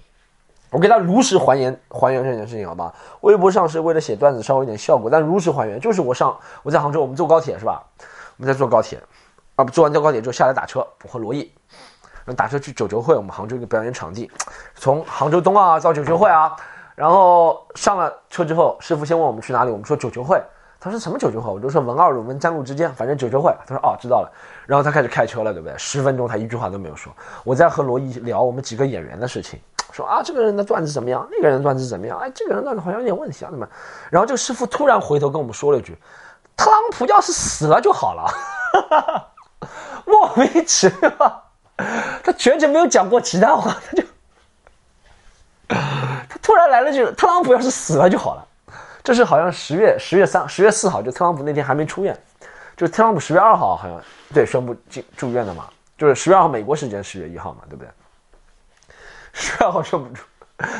[0.69, 2.93] 我给他如实还原还原这件事情，好吧？
[3.21, 7.83] 微博上是为了写段子，稍微有点效果，但如实还原就是我上我在杭州，我们坐高铁是吧？
[8.37, 8.99] 我们在坐高铁，
[9.55, 11.51] 啊不，坐完坐高铁之后下来打车，我和罗毅，
[12.25, 14.29] 然后打车去九球会，我们杭州一个表演场地，
[14.75, 16.55] 从杭州东啊到九球会啊，
[16.95, 20.41] 然后上了车之后，师傅先问我们去哪里，我们说九球会。
[20.87, 21.51] 他说什么九球会？
[21.51, 23.53] 我就说文二路跟江路之间，反正九球会。
[23.67, 24.31] 他说哦，知道了。
[24.65, 25.77] 然后他开始开车了，对不对？
[25.77, 27.11] 十分钟他一句话都没有说。
[27.43, 29.59] 我在和罗伊聊我们几个演员的事情，
[29.91, 31.27] 说啊这个人的段子怎么样？
[31.29, 32.17] 那个人段子怎么样？
[32.19, 33.67] 哎，这个人段子好像有点问题啊，怎么？
[34.09, 35.97] 然后这个师傅突然回头跟我们说了一句
[36.55, 38.25] ：“特朗普要是死了就好了。
[40.07, 41.43] ”莫名其妙，
[42.23, 44.03] 他全程没有讲过其他话，他就
[45.67, 48.46] 他突然来了句：“特朗普要是死了就好了。”
[49.07, 52.13] 这是好像十月十月三十月四号，就特朗普那天还没出院，
[52.75, 54.01] 就是特朗普十月二号好像
[54.33, 57.89] 对宣布进住院的嘛，就是十月二号美国时间十月一号嘛，对不对？
[59.31, 60.23] 十月二号宣布住，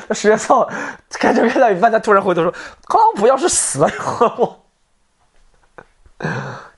[0.09, 0.69] 那十月四号
[1.11, 2.51] 开车开到一半，他突然回头说
[2.83, 3.89] ：“特朗普要是死了，
[4.37, 4.65] 我。”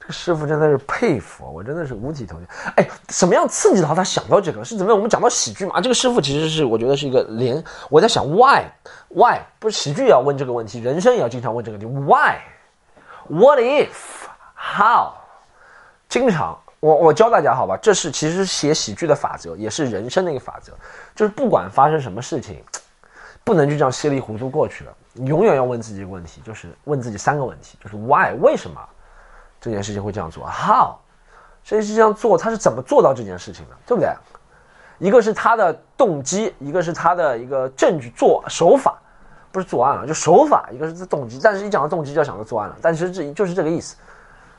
[0.09, 2.45] 师傅真的是佩服，我真的是五体投地。
[2.75, 4.63] 哎，什么样刺激到他想到这个？
[4.65, 4.97] 是怎么样？
[4.97, 7.63] 我们讲到喜剧嘛，这个师傅其实是我觉得是一个连。
[7.89, 15.13] 我在想，why，why 不是喜剧也要问这个问题，人生也要经常问这个问题，why，what if，how，
[16.07, 20.73] 经常我我教大家好吧，这是其实写喜剧的法则，也是人生的一个法则，
[21.15, 22.63] 就是不管发生什么事情。
[23.41, 24.93] 不能就这样稀里糊涂过去了。
[25.13, 28.79] 你永远要问自己一个问题，就是问自己三个问题，就是 why 为什么
[29.59, 30.95] 这件事情会这样做？how
[31.63, 34.09] 这件事情这样做，他是怎么做到这件事情的，对不对？
[34.97, 38.97] 一个是他的动机，一个是他的一个证据做手法，
[39.51, 40.69] 不是作案了，就手法。
[40.71, 42.75] 一个是动机，但是一讲到动机就要想到作案了。
[42.81, 43.95] 但其实这就是这个意思。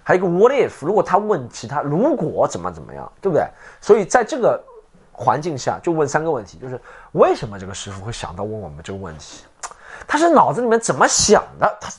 [0.02, 3.46] 还有一个 what if，如果他问其他如果怎么怎么样，对不对？
[3.80, 4.58] 所以在这个
[5.12, 6.80] 环境下就问三个问题，就是
[7.12, 9.44] 为什么这个师傅会想到问我们这个问题？
[10.08, 11.78] 他是脑子里面怎么想的？
[11.80, 11.90] 他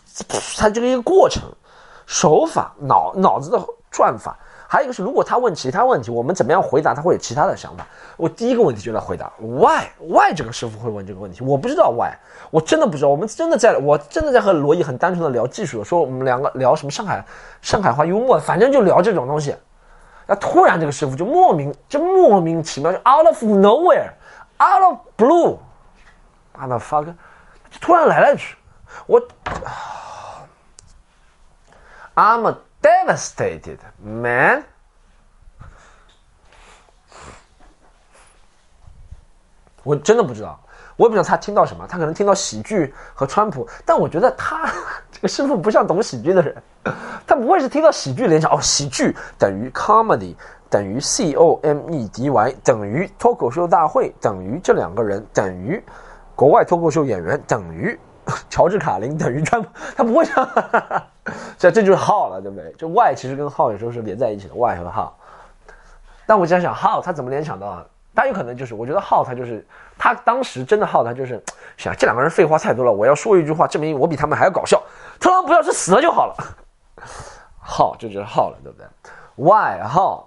[0.58, 1.44] 他这个一个过程、
[2.12, 3.58] 手法、脑脑子的
[3.90, 4.38] 转法。
[4.68, 6.94] 还有一个是，如果他问其他问题，我们怎么样回答？
[6.94, 7.88] 他会有其他的想法。
[8.18, 12.12] 我第一个问题就来回答 why why 这个师傅会问这个问题，我不知道 why，
[12.50, 13.08] 我真的不知道。
[13.08, 17.26] 我们真的在，我真的在和罗毅很单纯的聊技术，说我们两个聊什么上海
[17.62, 19.56] 上海话幽默，反正就聊这种东西。
[20.28, 28.56] 那突然这个师傅就莫名就莫名其妙就 out of nowhere，out of blue，mother fuck，就突然来了一句，
[29.06, 29.22] 我
[32.16, 32.58] ，I'm a。
[32.82, 34.64] Devastated man，
[39.84, 40.60] 我真的不知道，
[40.96, 44.68] 我也不知道他听到什么，他可能听到喜剧和川普，但我觉得他
[45.12, 46.64] 这个师傅不像懂喜剧的人，
[47.28, 50.36] 他不会是听到喜剧联想哦，喜剧等于 comedy
[50.68, 55.80] 等于 c o m e d y 等于脱口秀大会等于这两个人等于
[56.36, 57.96] 国外脱口秀演员等于
[58.50, 60.50] 乔治卡林等于川普，他不会这样。
[61.58, 62.72] 这这就是 how 了，对不对？
[62.74, 65.10] 就 why 其实跟 how 有时候是连在一起的，why 和 how。
[66.26, 67.86] 但我想想 how 他怎么联想到？
[68.14, 69.66] 他有可能就是，我觉得 how 他就是
[69.98, 71.42] 他当时真的 how 他就是
[71.78, 74.84] 想这两个人废话太多了，我要说一句话证明我比他们还要搞笑。
[75.20, 76.36] 特朗普要是死了就好了。
[77.64, 78.86] how 这就是 how 了，对不对
[79.36, 80.26] ？why how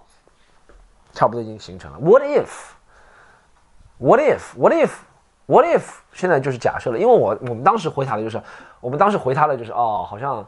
[1.12, 1.98] 差不多已经形成了。
[1.98, 4.90] What if？What if？What if？
[5.46, 8.42] What if 现在就是假设了，因为我我们当时回答的就是，
[8.80, 10.46] 我们当时回答的就是哦，好像。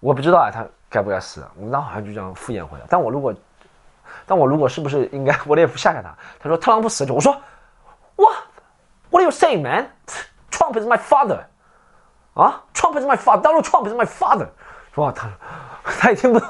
[0.00, 1.44] 我不知道啊，他该不该死？
[1.56, 2.84] 我们当好像就这样敷衍回来。
[2.88, 3.34] 但我如果，
[4.26, 6.16] 但我如果是不是应该我也不吓吓他？
[6.38, 7.36] 他说特朗普死了，我说
[8.14, 9.88] ，What？What are you saying, man?
[10.52, 11.40] Trump is my father.
[12.34, 13.42] 啊，Trump is my father.
[13.42, 14.46] Donald Trump is my father.
[14.94, 15.12] 是吧？
[15.16, 15.28] 他
[15.82, 16.48] 他也听不懂。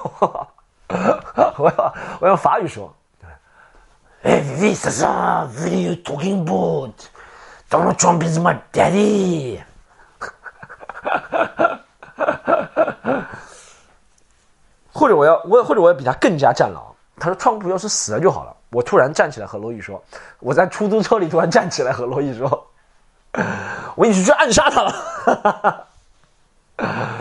[1.57, 2.95] 我要我用法语说。
[4.23, 6.93] This is a video talking about?
[7.71, 9.61] Donald Trump is my daddy.
[14.93, 16.83] 或者我要我或者我要比他更加战狼。
[17.21, 20.03] 他说：“川普要是死了就好了。”我突然站起来和罗毅说
[20.41, 22.67] ：“我在出租车里突然站起来和罗毅说，
[23.97, 25.87] 我一起去暗杀他了。”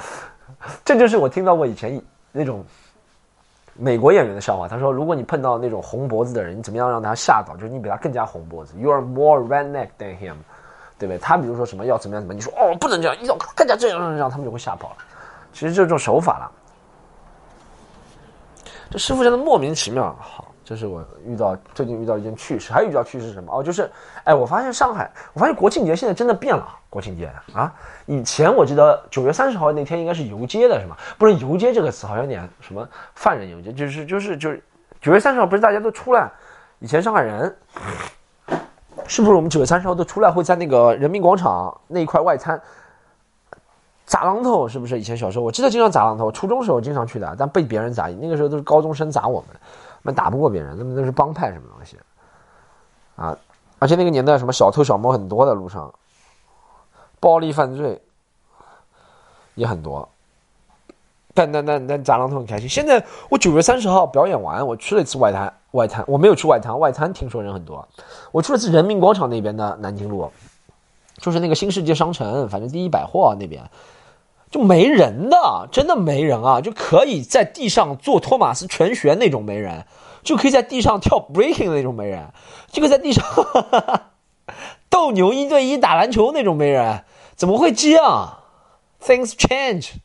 [0.85, 1.99] 这就是我听到过以前
[2.31, 2.63] 那种
[3.77, 4.67] 美国演员的笑话。
[4.67, 7.55] 他说：“如果你碰到那种红脖子的人，你怎么样让他吓到？
[7.55, 8.73] 就是你比他更加红脖子。
[8.77, 10.35] You are more redneck than him，
[10.97, 11.17] 对不对？
[11.17, 14.97] 他比如说什么要怎么样怎么，你说哦不能这样，要更加这样这样，他们就会吓跑了。
[15.53, 16.51] 其实就是这种手法了。”
[18.89, 20.15] 这师傅真的莫名其妙。
[20.19, 23.57] 好，这是我遇到最近遇到一件趣事，还有遇到趣事是什么？
[23.57, 23.89] 哦，就是，
[24.25, 26.67] 哎，我发现上海，我发现国庆节现在真的变了。
[26.89, 27.73] 国庆节啊，
[28.05, 30.97] 以前我记得九月三十号那天应该是游街的，是吗？
[31.17, 34.61] 不是游街这个词好像有点什么犯人游街，就是就是就是
[34.99, 36.29] 九月三十号不是大家都出来？
[36.79, 37.55] 以前上海人
[39.07, 42.61] 是不是我们九月三十号都出来会在那个人民广场那一块外滩？
[44.05, 44.99] 砸榔头是不是？
[44.99, 48.07] 以前小时候我记得经常砸榔头，初中时候经常去的，但被别人砸。
[48.07, 49.49] 那个时候都是高中生砸我们，
[50.01, 51.97] 们打不过别人，那么都是帮派什么东西
[53.15, 53.37] 啊！
[53.79, 55.93] 而且那个年代什么小偷小摸很多的路上，
[57.19, 58.01] 暴力犯罪
[59.55, 60.07] 也很多。
[61.33, 62.67] 但但但但砸榔头很开心。
[62.67, 67.87] 现在我九月三十号表演完，我去了一次外滩，外滩我没有去外滩，外滩听说人很多。
[68.31, 70.31] 我去了次人民广场那边的南京路，
[71.17, 73.63] 就是那个新世界商城，反正第一百货那边。
[74.49, 76.61] 就没人的，真的没人啊！
[76.61, 79.85] 就可以在地上做托马斯全旋那种没人，
[80.23, 82.31] 就可以在地上跳 breaking 那种没人，
[82.71, 83.25] 就可以在地上
[84.89, 87.03] 斗牛一对一打篮球那种没人，
[87.35, 88.37] 怎么会这样
[89.03, 89.95] ？Things change，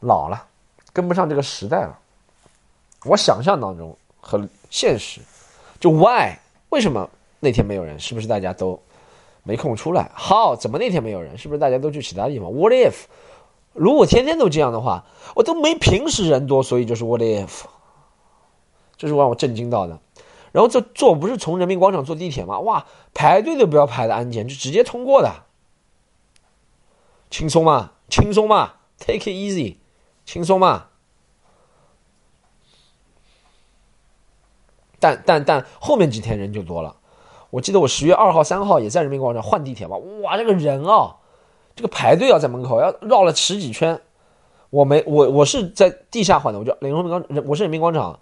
[0.00, 0.46] 老了，
[0.92, 1.96] 跟不上这个时代了。
[3.04, 5.20] 我想象当中和现实，
[5.78, 6.36] 就 why
[6.70, 7.08] 为什么
[7.38, 7.98] 那天没有人？
[8.00, 8.82] 是不是大家都？
[9.42, 10.56] 没空出来，How？
[10.56, 11.36] 怎么那天没有人？
[11.36, 12.94] 是不是大家都去其他地方？What if？
[13.72, 17.62] 如果天天都这样的话，我都没平时人多，所以就是 What if？
[18.96, 19.98] 这是让我震惊到的。
[20.52, 22.60] 然后这坐不是从人民广场坐地铁吗？
[22.60, 25.44] 哇，排队都不要排的安检，就直接通过的，
[27.30, 29.78] 轻松嘛，轻松嘛，Take it easy，
[30.26, 30.88] 轻松嘛。
[35.00, 36.96] 但但但后面几天人就多了。
[37.52, 41.14] 我记得我十月二号、三号也在人民广场换地铁吧，哇，这个人啊，
[41.76, 44.00] 这个排队要，在门口要绕了十几圈。
[44.70, 48.18] 我没我我是在地下换的，我就人民广我是人民广场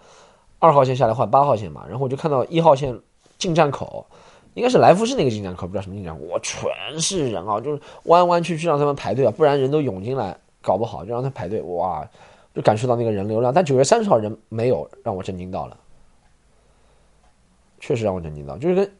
[0.59, 2.99] 二号线下来换八号线嘛，然后我就看到一号线
[3.37, 4.05] 进站口，
[4.53, 12.05] 应该是来福士那个进站口，不知道什么进站，哇，全是人啊，就是弯弯曲曲让他们排队啊，不然人都涌进来，搞不好就让他排队，哇，
[12.53, 13.53] 就感受到那个人流量。
[13.53, 15.77] 但九月三十号人没有让我震惊到了，
[17.79, 18.91] 确实让我震惊到，就是跟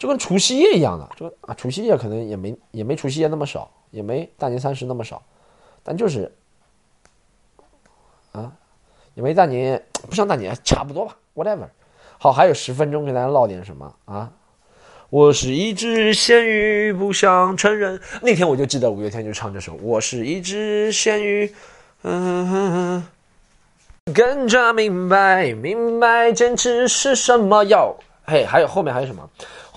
[0.00, 5.22] 就跟除夕夜一样的，就啊，除夕夜可能也没也没除夕夜那么少，也没大年三十那么少，
[5.84, 6.32] 但就是。
[8.32, 8.52] 啊，
[9.14, 11.66] 也没大年，不像大年，差不多吧，whatever。
[12.16, 14.30] 好，还有十分钟，给大家唠点什么啊？
[15.10, 18.00] 我是一只咸鱼，不想承认。
[18.22, 21.46] 那天我就记得五月天就唱这首《我是一只咸鱼》，
[22.04, 23.04] 嗯，
[24.14, 27.64] 更加明白，明白坚持是什么。
[27.64, 29.28] 要嘿，还有后面还有什么？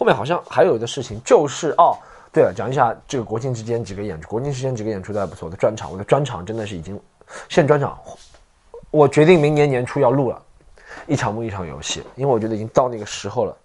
[0.04, 1.96] 后面好像还有的事情就是哦，
[2.34, 5.46] 对了，讲一下这个国庆之间几个演出，国庆之间几个演出都还不错。
[5.46, 7.00] 我的专场，我的专场真的是已经
[7.48, 7.98] 现专场。
[8.92, 10.42] 我决定明年年初要录了，
[11.08, 13.56] 一场梦一场游戏，因为我觉得已经到那个时候了，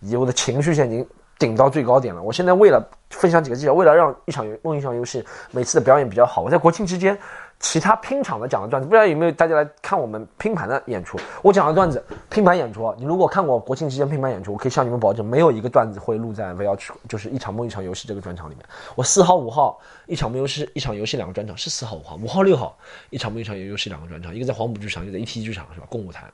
[0.00, 2.20] 以及我的情绪现在已经顶到最高点了。
[2.20, 7.16] 我现在为了分享几个技巧，为了让一场梦一场游戏每次的表演比较好，我在国庆之间。
[7.60, 11.18] 其他拼场的讲的段子，不知道有没有大家来看我们拼盘的演出？
[11.42, 18.64] 我讲的段子拼盘演出，你如果看过国庆期间拼盘演出，我可以向你们保证，没有一个段子会录在 V 要去，就是一场梦一场游戏这个专场里面。
[18.94, 22.76] 我四号五号一场梦游戏一场游戏两个专场是四号五号五号六号
[23.08, 25.86] 一场梦一场游戏两个专场，一个在黄埔剧场，一个在 ET 剧场是吧？
[25.88, 26.30] 共舞台，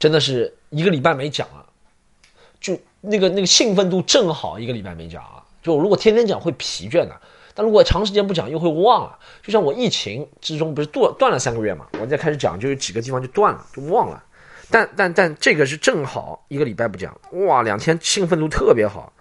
[0.00, 1.64] 真的是一个礼拜没讲了，
[2.60, 7.14] 就那个那个兴奋度正好一个礼拜没讲啊，就如果天天讲会疲倦的。
[7.54, 9.18] 但如果长时间不讲，又会忘了。
[9.42, 14.22] 就像我疫情之中不是断断了三个月嘛，我再开始讲，就有几个地方就断了，就忘了。
[14.70, 19.12] 但但但这个是正好一个礼拜不讲，哇，两天兴奋度特别好。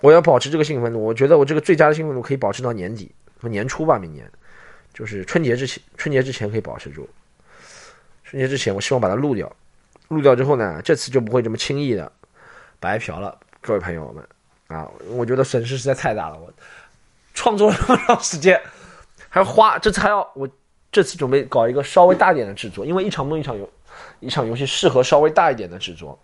[0.00, 4.28] 我要保持这个兴奋度，我觉得我这个最佳的兴奋度可以保持到年底和年初吧，明年
[4.92, 7.08] 就是春节之前，春节之前可以保持住。
[8.24, 9.50] 春节之前，我希望把它录掉，
[10.08, 12.10] 录掉之后呢，这次就不会这么轻易的
[12.80, 14.26] 白嫖了，各位朋友们
[14.66, 16.52] 啊，我觉得损失实在太大了，我。
[17.34, 18.58] 创作了这么长时间，
[19.28, 20.48] 还要花， 这次还要我
[20.90, 23.68] 这次准备搞一个稍微大点的制作，因为一场梦一场游，
[24.20, 26.18] 一场游戏适合稍微大一点的制作，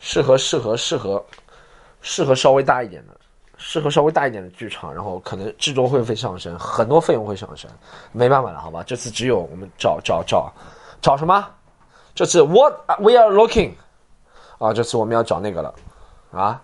[0.00, 1.24] 适合适合适合
[2.02, 3.16] 适合稍微大一点的，
[3.56, 7.70] 适合稍微大一点的剧场，然后可能制作会费上升，很多费用会上升，
[8.10, 10.52] 没办法了，好吧，这次只有我们找找找
[11.00, 11.48] 找什么？
[12.14, 13.74] 这次 What we are looking
[14.58, 15.74] 啊，这次我们要找那个了
[16.32, 16.60] 啊。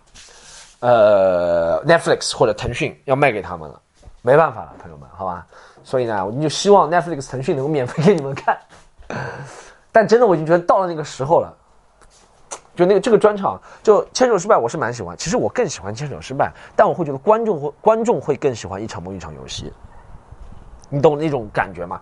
[0.80, 3.80] 呃，Netflix 或者腾讯要卖给他们了，
[4.22, 5.46] 没办法了，朋友们，好吧。
[5.82, 8.58] 所以呢，我们就希望 Netflix、腾讯能够免费给你们看。
[9.92, 11.56] 但真的，我已经觉得到了那个时候了。
[12.76, 15.14] 就那个这个专场，就牵手失败，我是蛮喜欢。
[15.16, 19.70] 其实我更喜欢牵手失败，但我会觉得观众会观众会更喜欢一场梦一场游戏。
[20.88, 22.00] 你懂那种感觉吗？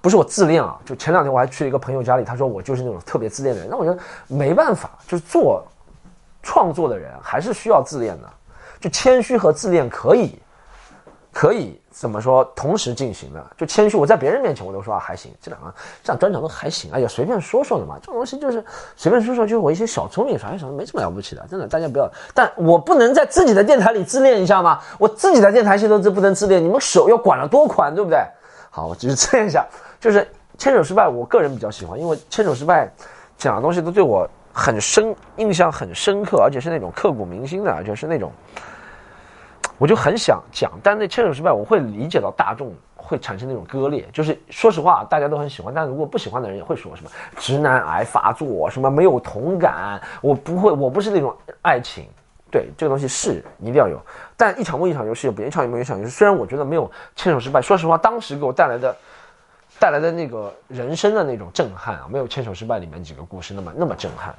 [0.00, 3.70] 不是我自恋啊，就前两天我还去了一个朋友家里，他说我就是那种特别自恋的人。
[3.70, 5.66] 那我觉得没办法，就是做。
[6.42, 8.28] 创作的人还是需要自恋的，
[8.80, 10.38] 就谦虚和自恋可以，
[11.32, 13.46] 可以怎么说同时进行的？
[13.56, 18.64] 就谦虚，我在别人面前我都说啊还行，这两个这样专场都还行，哎呀随便说说的嘛，这种东西就是
[18.96, 22.10] 随便说说，就是我一些小聪明啥啥没什么了不起的，真的大家不要。
[22.34, 24.80] 但我不能在自己的电台里自恋一下吗？
[24.98, 28.18] 我自己的电台现在都不能自恋，你们手要管了多宽，对不对？
[28.70, 29.64] 好，我只是自恋一下，
[30.00, 30.26] 就是
[30.58, 32.90] 牵手失败，我个人比较喜欢，因为牵手失败
[33.38, 34.28] 讲的东西都对我。
[34.52, 38.30] 很深，印象很深刻，而且是那种刻骨铭心的，而且是那种，
[39.78, 40.70] 我就很想讲。
[40.82, 44.06] 但那牵手失败，我会理解到大众会产生那种割裂。
[44.12, 50.00] 就是说实话，大家都很喜欢，但如果不喜欢的人也会说什么直男癌发作，什么没有同感。
[50.20, 52.06] 我不会，我不是那种爱情。
[52.50, 53.98] 对这个东西是一定要有，
[54.36, 56.10] 但一场梦一场游戏，别一场梦一场游戏。
[56.10, 58.94] 虽然我觉得没有牵手失败，说实话，当时给我带来的。
[59.82, 64.32] 带来的那个人生的那种震撼啊，没有《牵手失败》里面几个故事那么那么震撼。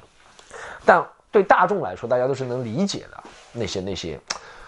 [0.86, 4.18] 但对大众来说，大家都是能理解的那些那些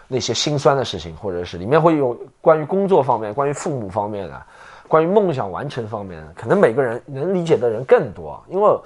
[0.07, 2.13] 那些心酸的事情，或者是里面会有
[2.43, 4.43] 关于工作方面、关于父母方面的、
[4.87, 8.45] 关于梦想完成方面的，可能每个人能理解的人更多。
[8.47, 8.79] 因为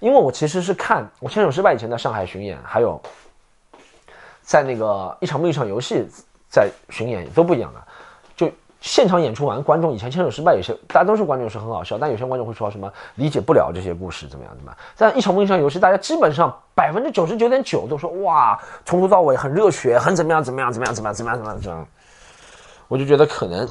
[0.00, 2.98] 因为我其实是看我《牵手失败》以前在上海巡演，还有
[4.40, 6.06] 在那个一场梦一场游戏
[6.48, 7.86] 在巡演都不一样的。
[8.88, 14.78] 现场演出完，观众以前牵手失败，有些大家都是观众是很好笑，但有些观众会说什么理解不了这些故事怎么样怎么样。
[14.96, 21.86] 但一场梦一场游戏，大家基本上百分之九十九点九都说哇，从头到尾很热血，很怎么样怎么样怎么样怎么样怎么样怎么样。
[22.88, 23.68] 我就觉得可能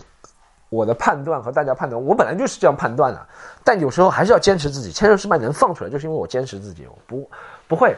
[0.70, 3.20] 我的判断和大家判断，我本来就是这样判断的，
[3.64, 4.92] 但有时候还是要坚持自己。
[4.92, 7.28] 牵手失败能放出来，就是因为我坚持自己，我不
[7.68, 7.96] 不会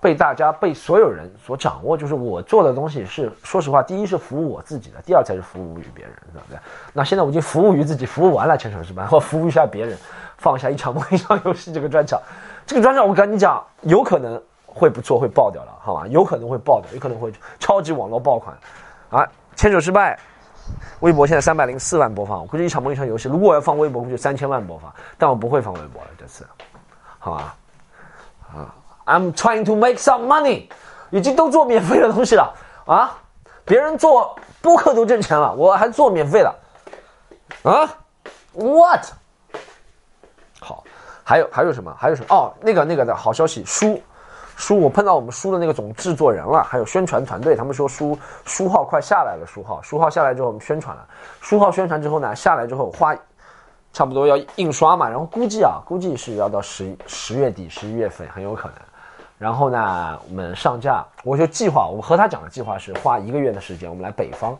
[0.00, 1.96] 被大家被所有人所掌握。
[1.96, 6.58] 就是我做的东西是，说实话，第一是服务我自己的，第二才是服务于别人，对不对？
[6.92, 9.96] 那现在我已经服务于自己，服务完了牵手失败，我服务一下别人，
[10.38, 12.20] 放下一场梦一场游戏这个专场，
[12.66, 16.06] 这个专场我跟你讲，有可能会不错，会爆掉了，好吧？
[16.08, 18.56] 有可能会爆掉，有可能会超级网络爆款，
[19.10, 20.18] 啊，牵手失败。
[20.98, 26.44] 微博现在三百零四万播放，我估计一场梦一场游戏，如果我要放微博，估计三千万播放，但我不会放微博了，这次，
[27.20, 27.54] 好吧？
[28.52, 28.74] 啊
[29.06, 30.68] ，I'm trying to make some money，
[31.10, 32.52] 已经都做免费的东西了
[32.84, 33.16] 啊，
[33.64, 36.54] 别人做播客都挣钱了，我还做免费的，
[37.62, 37.88] 啊
[38.52, 39.06] ？What？
[40.60, 40.84] 好，
[41.24, 41.96] 还有还有什么？
[41.98, 42.34] 还有什么？
[42.34, 43.98] 哦，那个那个的好消息，书。
[44.58, 51.06] 书，我碰到我们书的那个总制作人了，还有宣传团队，他们说书书号快下来了，书号书号下来之后我们宣传了，
[51.42, 53.14] 书号宣传之后呢，下来之后花
[53.92, 58.76] 差不多要印刷嘛，然后估计啊，估计是要到十十月底十一月份很有可能，
[59.38, 64.56] 然后呢我们上架，我就计划，我和他讲的计划是花一个月的时间，我们来北方，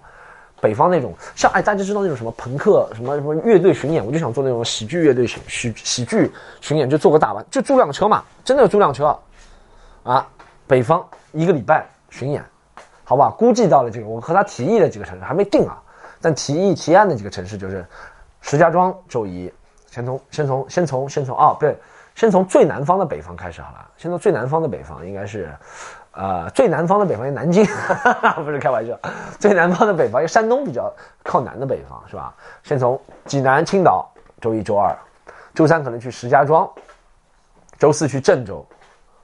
[0.60, 9.18] 北方那种像哎大家知道那种什么朋克什么什么乐队巡演，我就想做那种喜剧乐队巡喜喜剧巡演，就做个大巴，就租辆车嘛，真的租辆车。
[10.02, 10.24] 啊，
[10.68, 12.44] 北方一个礼拜巡演，
[13.02, 13.28] 好吧？
[13.36, 15.82] 估计到了这个，我和他提议的几个城市还没定啊，
[16.20, 17.84] 但提议提案的几个城市就是，
[18.40, 19.52] 石家庄周一，
[19.90, 21.76] 先从先从先从先从哦，对，
[22.16, 25.54] 先从最南方的北方开始好了，先从最南方的北方应该是，
[26.12, 27.64] 呃，最南方的北方南京，
[28.42, 28.98] 不是开玩笑，
[29.38, 30.90] 最南方的北方因为山东比较
[31.22, 32.34] 靠南的北方是吧？
[32.64, 34.10] 先从济南、青岛，
[34.40, 34.96] 周一周二，
[35.54, 36.68] 周三可能去石家庄，
[37.78, 38.66] 周四去郑州，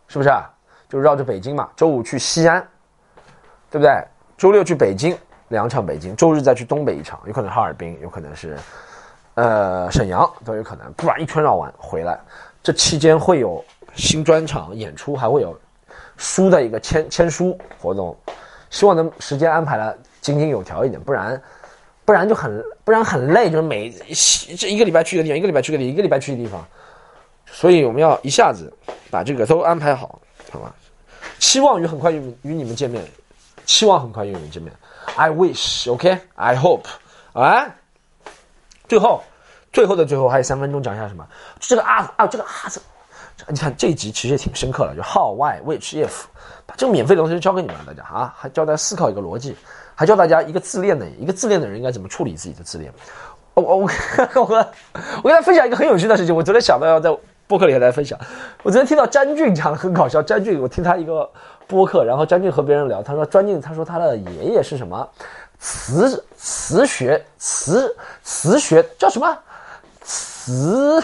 [0.06, 0.30] 是不是？
[0.86, 2.60] 就绕着北京嘛，周五去西安，
[3.70, 4.04] 对不对？
[4.36, 5.16] 周六去北京
[5.48, 8.58] 两场，北京周日再去东北一场，有可能哈尔滨，有可能是，
[9.36, 10.92] 呃，沈阳都有可能。
[10.92, 12.20] 不然一圈绕完回来，
[12.62, 15.58] 这期间会有新专场演出，还会有
[16.16, 18.16] 书的一个签签书活动，
[18.70, 21.42] 希望能时间安排的井井有条一点，不然
[22.04, 23.90] 不然就很不然很累，就是每
[24.56, 26.64] 这一个礼拜去一个地方，一个礼拜去个地方，一个礼拜去一个地方，
[27.46, 28.72] 所以我们要一下子
[29.10, 30.74] 把这个都安排好，好吧？
[31.38, 33.04] 期望与很快与与你们见面，
[33.66, 34.72] 期望很快与你们见面。
[35.16, 36.84] I wish，OK，I hope，
[37.32, 37.66] 啊，
[38.86, 39.22] 最后，
[39.72, 41.26] 最后的最后还有三分钟，讲一下什么？
[41.58, 42.80] 这个啊啊，这个啊字，
[43.48, 46.24] 你看这一集其实也挺深刻的，就 how why which if，
[46.66, 49.56] 把这个免费的东西教给你们了，大家啊，还教大家思考一个逻辑，
[49.94, 52.92] 还教大家一个自恋的一个自恋的人应该怎么处理自己的自恋。
[53.54, 53.90] 我我我
[54.34, 57.16] 我我跟大家分享一个很有趣的事情，我昨天想到要在。
[57.48, 58.18] 播客里和大家分享，
[58.62, 60.22] 我昨天听到詹俊讲的很搞笑。
[60.22, 61.28] 詹俊，我听他一个
[61.66, 65.06] 播客，然后詹俊和别人聊，他说詹俊，他说他的爷爷是什么
[65.58, 69.38] 词词学词词学叫什么
[70.04, 71.02] 磁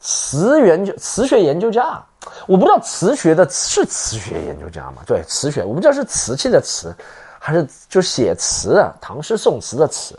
[0.00, 2.02] 磁研究磁学研究家，
[2.46, 5.02] 我不知道磁学的是磁学研究家吗？
[5.06, 6.94] 对，磁学，我不知道是瓷器的瓷，
[7.38, 10.18] 还是就写词唐诗宋词的词。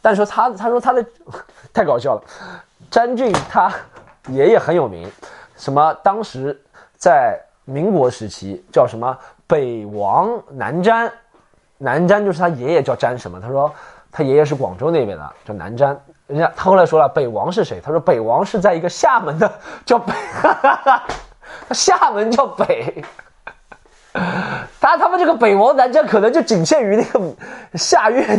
[0.00, 1.04] 但说他他说他的
[1.72, 2.22] 太搞笑了，
[2.90, 3.72] 詹俊他。
[4.30, 5.10] 爷爷很有名，
[5.56, 6.54] 什么当时
[6.98, 11.10] 在民国时期叫什么北王南詹，
[11.78, 13.40] 南詹就是他爷爷叫詹什么？
[13.40, 13.72] 他说
[14.12, 15.98] 他爷爷是广州那边的，叫南詹。
[16.28, 17.80] 人家他后来说了，北王是谁？
[17.84, 19.50] 他说北王是在一个厦门的，
[19.84, 21.02] 叫北，他
[21.74, 23.04] 厦门叫北。
[24.80, 27.34] 他他们这个北王南瞻可能就仅限于那个
[27.74, 28.38] 下月，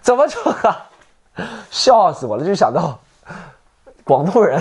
[0.00, 0.86] 怎么说啊？
[1.70, 2.98] 笑死我了，就想到。
[4.04, 4.58] 广东人，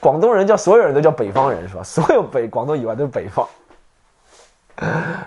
[0.00, 1.82] 广东人叫所有人都叫北方人是吧？
[1.82, 3.48] 所有北广东以外都是北方，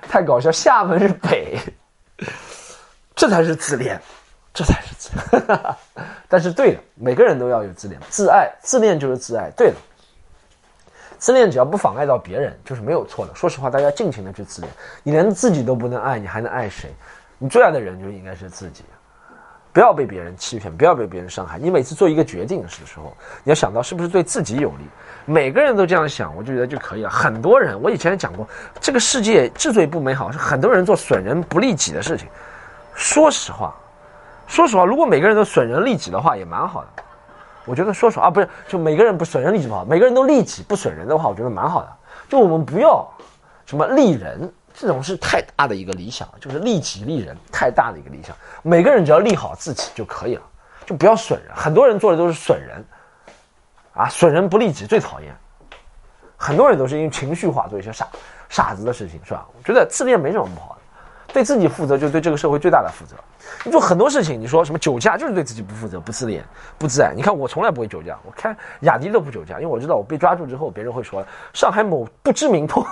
[0.07, 0.51] 太搞笑。
[0.51, 1.59] 厦门是北，
[3.15, 3.99] 这才是自恋，
[4.53, 5.75] 这才是自恋。
[6.29, 9.49] 但是对的，每个人都要有自恋、自爱、自恋就是自爱。
[9.57, 9.75] 对的，
[11.17, 13.33] 自恋只要不妨碍到别人，就是没有错的。
[13.33, 14.71] 说实话，大家尽情的去自恋。
[15.03, 16.93] 你连自己都不能爱，你还能爱谁？
[17.37, 18.83] 你最爱的人就应该是自己。
[19.71, 21.57] 不要被别人欺骗，不要被别人伤害。
[21.57, 24.85] 你每次做一个决定的时候，你要想到是不是对自己有利。
[25.25, 27.09] 每个人都这样想，我就觉得就可以了。
[27.09, 28.47] 很多人，我以前讲过，
[28.79, 32.27] 这个世界之所以不美好，是很多人做损人不利己的事情。
[32.93, 33.75] 说实话，
[34.47, 37.03] 说实话，如果每个人都损人利己的话，也蛮好的。
[37.65, 41.89] 我觉得说实话啊，不是就每个人不损人利己不好，每个人都利己不损人的话，我觉得蛮好的。
[42.29, 43.07] 就我们不要
[43.65, 44.51] 什么利人。
[44.75, 48.35] 这种是太大的一个理想，就是利己利人，太大的一个理想。
[48.63, 50.41] 每个人只要利好自己就可以了，
[50.83, 51.51] 就不要损人。
[51.55, 52.83] 很多人做的都是损人，
[53.93, 55.31] 啊，损人不利己最讨厌。
[56.35, 58.07] 很多人都是因为情绪化做一些傻
[58.49, 59.45] 傻子的事情，是吧？
[59.55, 60.81] 我觉得自恋没什么不好的，
[61.33, 63.15] 对自己负责，就对这个社会最大的负责。
[63.65, 66.43] 你做很多事情，你说什么酒驾，就是对自己不负责、不自恋、
[66.77, 67.11] 不自爱。
[67.15, 72.85] 你看我从来不会酒驾，我开雅迪都不酒驾，因为我知道我被抓住之后，别人会说上海某不知名破。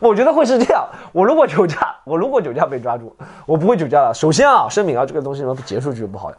[0.00, 0.86] 我觉得会是这样。
[1.12, 3.14] 我如果酒驾，我如果酒驾被抓住，
[3.46, 4.12] 我不会酒驾了。
[4.14, 6.32] 首先啊，声明啊，这个东西呢结束就不好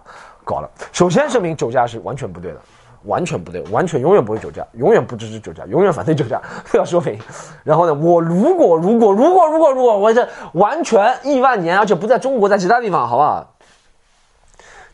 [0.44, 0.70] 搞了。
[0.92, 2.60] 首先声明，酒驾是完全不对的，
[3.04, 6.42] 完全不对，完全永远不会酒驾，永远不支持酒驾，永远反对酒驾，
[6.74, 7.20] 要说明。
[7.64, 13.48] 然后呢，我如果如果如果如果如果我是完全亿万年，而且不在中国，在其他地方，好不好？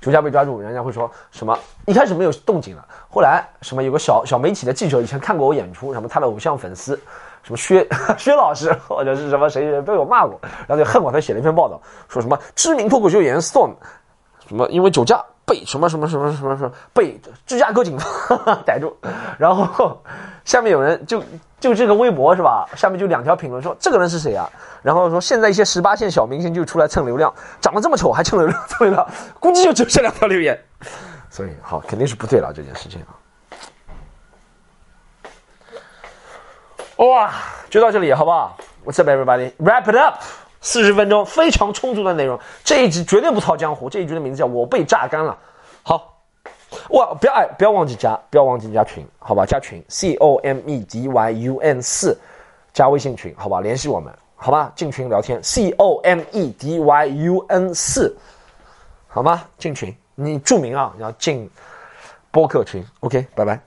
[0.01, 1.57] 酒驾被抓住，人家会说什么？
[1.85, 6.99] 一开始没有动静了，后来什么有个小小媒体的记者以前看过我演出，什么他的偶像粉丝。
[7.41, 7.87] 什么薛
[8.17, 13.69] 薛老师或者是什么谁谁被我骂过，然后就恨我，他写了一篇报道，说什么知名脱口秀演员 Storm，
[14.47, 18.95] 什么因为酒驾被什么什么什么什么什么被芝加哥警方 逮住，
[19.37, 20.01] 然后
[20.43, 21.23] 下面有人就
[21.59, 22.67] 就这个微博是吧？
[22.75, 24.49] 下面就两条评论说这个人是谁啊？
[24.81, 29.07] 然后说现在一些十八线小明星就出来蹭流量，长得这么丑还蹭流量蹭流量，
[29.39, 30.59] 估计就只有这两条留言，
[31.29, 33.13] 所以好肯定是不对了这件事情啊。
[36.97, 37.33] 哇，
[37.69, 39.51] 就到这里，好不好？What's up, everybody?
[39.57, 40.15] Wrap it up，
[40.65, 42.39] 四十分钟，非常充足的内容。
[42.63, 43.87] 这一集绝对不套江湖。
[43.87, 45.37] 这一集的名字叫我被榨干了。
[45.83, 46.17] 好，
[46.89, 49.45] 哇，不要哎，不要忘记加，不要忘记加群，好吧？
[49.45, 52.17] 加群，C O M E D Y U N 四，
[52.73, 53.61] 加微信群，好吧？
[53.61, 54.73] 联系我们，好吧？
[54.75, 58.17] 进群聊天，C O M E D Y U N 四，
[59.07, 59.43] 好吗？
[59.59, 61.47] 进群，你注明啊，你要进
[62.31, 62.83] 播客群。
[63.01, 63.61] OK，拜拜。